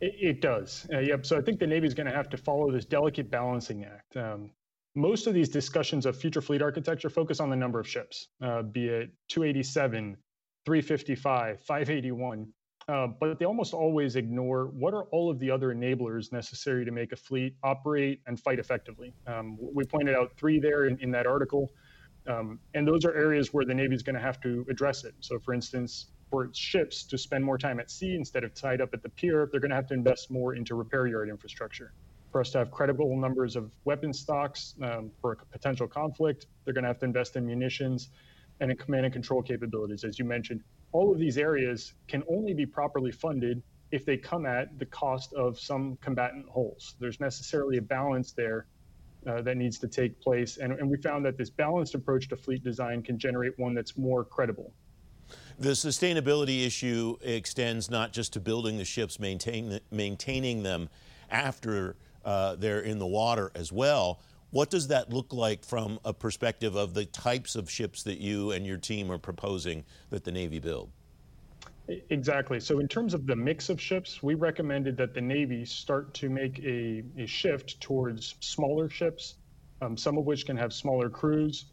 It, 0.00 0.14
it 0.20 0.40
does. 0.40 0.86
Uh, 0.92 0.98
yep. 0.98 1.24
So 1.24 1.36
I 1.36 1.40
think 1.40 1.58
the 1.58 1.66
Navy 1.66 1.86
is 1.86 1.94
going 1.94 2.06
to 2.06 2.14
have 2.14 2.28
to 2.30 2.36
follow 2.36 2.70
this 2.70 2.84
delicate 2.84 3.30
balancing 3.30 3.84
act. 3.84 4.16
Um, 4.16 4.50
most 4.94 5.26
of 5.26 5.34
these 5.34 5.48
discussions 5.48 6.06
of 6.06 6.16
future 6.16 6.40
fleet 6.40 6.62
architecture 6.62 7.10
focus 7.10 7.38
on 7.40 7.50
the 7.50 7.56
number 7.56 7.78
of 7.78 7.86
ships, 7.86 8.28
uh, 8.42 8.62
be 8.62 8.88
it 8.88 9.10
287, 9.28 10.16
355, 10.64 11.60
581. 11.60 12.52
Uh, 12.88 13.08
but 13.18 13.38
they 13.38 13.44
almost 13.44 13.74
always 13.74 14.14
ignore 14.14 14.66
what 14.66 14.94
are 14.94 15.04
all 15.10 15.28
of 15.28 15.38
the 15.40 15.50
other 15.50 15.74
enablers 15.74 16.32
necessary 16.32 16.84
to 16.84 16.92
make 16.92 17.12
a 17.12 17.16
fleet 17.16 17.54
operate 17.64 18.20
and 18.26 18.38
fight 18.38 18.58
effectively. 18.60 19.12
Um, 19.26 19.58
we 19.60 19.84
pointed 19.84 20.14
out 20.14 20.30
three 20.38 20.60
there 20.60 20.86
in, 20.86 20.96
in 21.00 21.10
that 21.10 21.26
article. 21.26 21.72
Um, 22.28 22.58
and 22.74 22.86
those 22.86 23.04
are 23.04 23.14
areas 23.14 23.52
where 23.52 23.64
the 23.64 23.74
Navy 23.74 23.94
is 23.94 24.02
going 24.02 24.14
to 24.14 24.22
have 24.22 24.40
to 24.42 24.64
address 24.70 25.04
it. 25.04 25.14
So, 25.20 25.38
for 25.38 25.52
instance, 25.52 26.06
for 26.30 26.44
its 26.44 26.58
ships 26.58 27.04
to 27.04 27.18
spend 27.18 27.44
more 27.44 27.58
time 27.58 27.80
at 27.80 27.90
sea 27.90 28.14
instead 28.14 28.44
of 28.44 28.54
tied 28.54 28.80
up 28.80 28.90
at 28.92 29.02
the 29.02 29.08
pier, 29.08 29.48
they're 29.50 29.60
going 29.60 29.70
to 29.70 29.76
have 29.76 29.86
to 29.88 29.94
invest 29.94 30.30
more 30.30 30.54
into 30.54 30.74
repair 30.74 31.06
yard 31.06 31.28
infrastructure. 31.28 31.92
For 32.32 32.40
us 32.40 32.50
to 32.50 32.58
have 32.58 32.70
credible 32.70 33.16
numbers 33.16 33.56
of 33.56 33.70
weapon 33.84 34.12
stocks 34.12 34.74
um, 34.82 35.10
for 35.20 35.32
a 35.32 35.36
potential 35.46 35.86
conflict, 35.86 36.46
they're 36.64 36.74
going 36.74 36.84
to 36.84 36.88
have 36.88 36.98
to 36.98 37.06
invest 37.06 37.36
in 37.36 37.46
munitions 37.46 38.10
and 38.60 38.70
in 38.70 38.76
command 38.76 39.06
and 39.06 39.12
control 39.12 39.42
capabilities, 39.42 40.04
as 40.04 40.18
you 40.18 40.24
mentioned. 40.24 40.62
All 40.92 41.12
of 41.12 41.18
these 41.18 41.38
areas 41.38 41.94
can 42.08 42.22
only 42.28 42.54
be 42.54 42.66
properly 42.66 43.12
funded 43.12 43.62
if 43.92 44.04
they 44.04 44.16
come 44.16 44.46
at 44.46 44.78
the 44.78 44.86
cost 44.86 45.32
of 45.34 45.58
some 45.58 45.96
combatant 46.02 46.46
hulls. 46.52 46.96
There's 46.98 47.20
necessarily 47.20 47.78
a 47.78 47.82
balance 47.82 48.32
there 48.32 48.66
uh, 49.26 49.42
that 49.42 49.56
needs 49.56 49.78
to 49.78 49.88
take 49.88 50.20
place. 50.20 50.56
And, 50.56 50.72
and 50.72 50.90
we 50.90 50.96
found 50.96 51.24
that 51.26 51.36
this 51.36 51.50
balanced 51.50 51.94
approach 51.94 52.28
to 52.28 52.36
fleet 52.36 52.64
design 52.64 53.02
can 53.02 53.18
generate 53.18 53.58
one 53.58 53.74
that's 53.74 53.96
more 53.96 54.24
credible. 54.24 54.72
The 55.58 55.70
sustainability 55.70 56.66
issue 56.66 57.16
extends 57.22 57.90
not 57.90 58.12
just 58.12 58.34
to 58.34 58.40
building 58.40 58.76
the 58.76 58.84
ships, 58.84 59.18
maintain, 59.18 59.80
maintaining 59.90 60.62
them 60.62 60.88
after 61.30 61.96
uh, 62.24 62.56
they're 62.56 62.80
in 62.80 62.98
the 62.98 63.06
water 63.06 63.50
as 63.54 63.72
well. 63.72 64.20
What 64.50 64.70
does 64.70 64.88
that 64.88 65.10
look 65.10 65.32
like 65.32 65.64
from 65.64 65.98
a 66.04 66.12
perspective 66.12 66.76
of 66.76 66.94
the 66.94 67.06
types 67.06 67.56
of 67.56 67.70
ships 67.70 68.02
that 68.02 68.18
you 68.18 68.52
and 68.52 68.66
your 68.66 68.76
team 68.76 69.10
are 69.10 69.18
proposing 69.18 69.84
that 70.10 70.24
the 70.24 70.32
Navy 70.32 70.58
build? 70.58 70.90
Exactly. 71.88 72.58
So, 72.58 72.80
in 72.80 72.88
terms 72.88 73.14
of 73.14 73.26
the 73.26 73.36
mix 73.36 73.68
of 73.68 73.80
ships, 73.80 74.22
we 74.22 74.34
recommended 74.34 74.96
that 74.96 75.14
the 75.14 75.20
Navy 75.20 75.64
start 75.64 76.12
to 76.14 76.28
make 76.28 76.58
a, 76.64 77.04
a 77.16 77.26
shift 77.26 77.80
towards 77.80 78.34
smaller 78.40 78.88
ships, 78.88 79.36
um, 79.80 79.96
some 79.96 80.18
of 80.18 80.24
which 80.24 80.46
can 80.46 80.56
have 80.56 80.72
smaller 80.72 81.08
crews, 81.08 81.66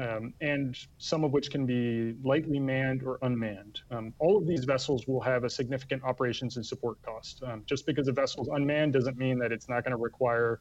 um, 0.00 0.32
and 0.40 0.76
some 0.98 1.24
of 1.24 1.32
which 1.32 1.50
can 1.50 1.66
be 1.66 2.14
lightly 2.24 2.58
manned 2.58 3.02
or 3.02 3.18
unmanned. 3.22 3.80
Um, 3.90 4.14
all 4.18 4.38
of 4.38 4.46
these 4.46 4.64
vessels 4.64 5.06
will 5.06 5.20
have 5.20 5.44
a 5.44 5.50
significant 5.50 6.02
operations 6.04 6.56
and 6.56 6.64
support 6.64 7.00
cost. 7.02 7.42
Um, 7.46 7.62
just 7.66 7.86
because 7.86 8.08
a 8.08 8.12
vessel 8.12 8.42
is 8.42 8.48
unmanned 8.48 8.94
doesn't 8.94 9.18
mean 9.18 9.38
that 9.40 9.52
it's 9.52 9.68
not 9.68 9.84
going 9.84 9.92
to 9.92 10.02
require 10.02 10.60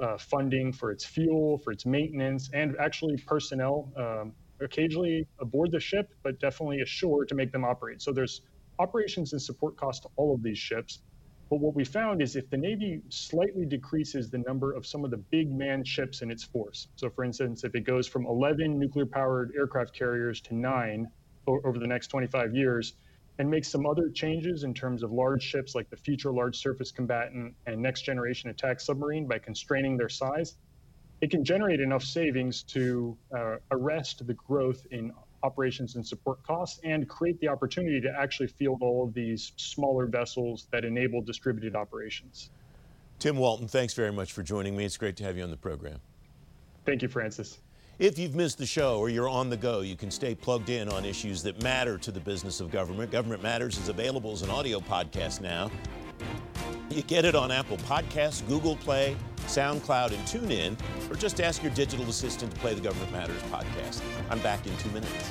uh, 0.00 0.16
funding 0.16 0.72
for 0.72 0.90
its 0.90 1.04
fuel, 1.04 1.58
for 1.58 1.72
its 1.72 1.84
maintenance, 1.84 2.50
and 2.54 2.74
actually 2.80 3.16
personnel 3.18 3.92
um, 3.96 4.32
occasionally 4.60 5.26
aboard 5.40 5.70
the 5.70 5.80
ship, 5.80 6.14
but 6.22 6.40
definitely 6.40 6.80
ashore 6.80 7.24
to 7.26 7.34
make 7.34 7.52
them 7.52 7.64
operate. 7.64 8.00
So 8.00 8.12
there's 8.12 8.42
operations 8.78 9.32
and 9.32 9.42
support 9.42 9.76
cost 9.76 10.02
to 10.02 10.08
all 10.16 10.34
of 10.34 10.42
these 10.42 10.58
ships. 10.58 11.00
But 11.54 11.60
what 11.60 11.76
we 11.76 11.84
found 11.84 12.20
is 12.20 12.34
if 12.34 12.50
the 12.50 12.56
Navy 12.56 13.00
slightly 13.10 13.64
decreases 13.64 14.28
the 14.28 14.38
number 14.38 14.72
of 14.72 14.84
some 14.84 15.04
of 15.04 15.12
the 15.12 15.18
big 15.18 15.52
manned 15.52 15.86
ships 15.86 16.20
in 16.20 16.28
its 16.32 16.42
force, 16.42 16.88
so 16.96 17.08
for 17.08 17.22
instance, 17.22 17.62
if 17.62 17.76
it 17.76 17.82
goes 17.82 18.08
from 18.08 18.26
11 18.26 18.76
nuclear 18.76 19.06
powered 19.06 19.52
aircraft 19.56 19.96
carriers 19.96 20.40
to 20.40 20.56
nine 20.56 21.06
over 21.46 21.78
the 21.78 21.86
next 21.86 22.08
25 22.08 22.56
years, 22.56 22.94
and 23.38 23.48
makes 23.48 23.68
some 23.68 23.86
other 23.86 24.10
changes 24.10 24.64
in 24.64 24.74
terms 24.74 25.04
of 25.04 25.12
large 25.12 25.44
ships 25.44 25.76
like 25.76 25.88
the 25.90 25.96
Future 25.96 26.32
Large 26.32 26.58
Surface 26.58 26.90
Combatant 26.90 27.54
and 27.66 27.80
Next 27.80 28.02
Generation 28.02 28.50
Attack 28.50 28.80
Submarine 28.80 29.28
by 29.28 29.38
constraining 29.38 29.96
their 29.96 30.08
size, 30.08 30.56
it 31.20 31.30
can 31.30 31.44
generate 31.44 31.78
enough 31.78 32.02
savings 32.02 32.64
to 32.64 33.16
uh, 33.32 33.58
arrest 33.70 34.26
the 34.26 34.34
growth 34.34 34.84
in 34.90 35.12
operations 35.44 35.94
and 35.94 36.04
support 36.04 36.42
costs 36.42 36.80
and 36.82 37.08
create 37.08 37.38
the 37.40 37.48
opportunity 37.48 38.00
to 38.00 38.10
actually 38.18 38.48
field 38.48 38.78
all 38.80 39.04
of 39.04 39.14
these 39.14 39.52
smaller 39.56 40.06
vessels 40.06 40.66
that 40.72 40.84
enable 40.84 41.20
distributed 41.20 41.76
operations. 41.76 42.50
Tim 43.18 43.36
Walton, 43.36 43.68
thanks 43.68 43.94
very 43.94 44.12
much 44.12 44.32
for 44.32 44.42
joining 44.42 44.76
me. 44.76 44.84
It's 44.84 44.96
great 44.96 45.16
to 45.16 45.24
have 45.24 45.36
you 45.36 45.44
on 45.44 45.50
the 45.50 45.56
program. 45.56 46.00
Thank 46.84 47.02
you, 47.02 47.08
Francis. 47.08 47.60
If 47.98 48.18
you've 48.18 48.34
missed 48.34 48.58
the 48.58 48.66
show 48.66 48.98
or 48.98 49.08
you're 49.08 49.28
on 49.28 49.50
the 49.50 49.56
go, 49.56 49.82
you 49.82 49.94
can 49.94 50.10
stay 50.10 50.34
plugged 50.34 50.68
in 50.68 50.88
on 50.88 51.04
issues 51.04 51.42
that 51.44 51.62
matter 51.62 51.96
to 51.98 52.10
the 52.10 52.18
business 52.18 52.60
of 52.60 52.70
government. 52.72 53.12
Government 53.12 53.42
Matters 53.42 53.78
is 53.78 53.88
available 53.88 54.32
as 54.32 54.42
an 54.42 54.50
audio 54.50 54.80
podcast 54.80 55.40
now. 55.40 55.70
You 56.94 57.02
get 57.02 57.24
it 57.24 57.34
on 57.34 57.50
Apple 57.50 57.76
Podcasts, 57.78 58.46
Google 58.46 58.76
Play, 58.76 59.16
SoundCloud, 59.46 60.12
and 60.12 60.22
TuneIn, 60.28 60.76
or 61.10 61.16
just 61.16 61.40
ask 61.40 61.60
your 61.60 61.72
digital 61.72 62.08
assistant 62.08 62.54
to 62.54 62.60
play 62.60 62.72
the 62.72 62.80
Government 62.80 63.10
Matters 63.10 63.42
podcast. 63.50 64.00
I'm 64.30 64.38
back 64.38 64.64
in 64.64 64.76
two 64.76 64.90
minutes. 64.90 65.30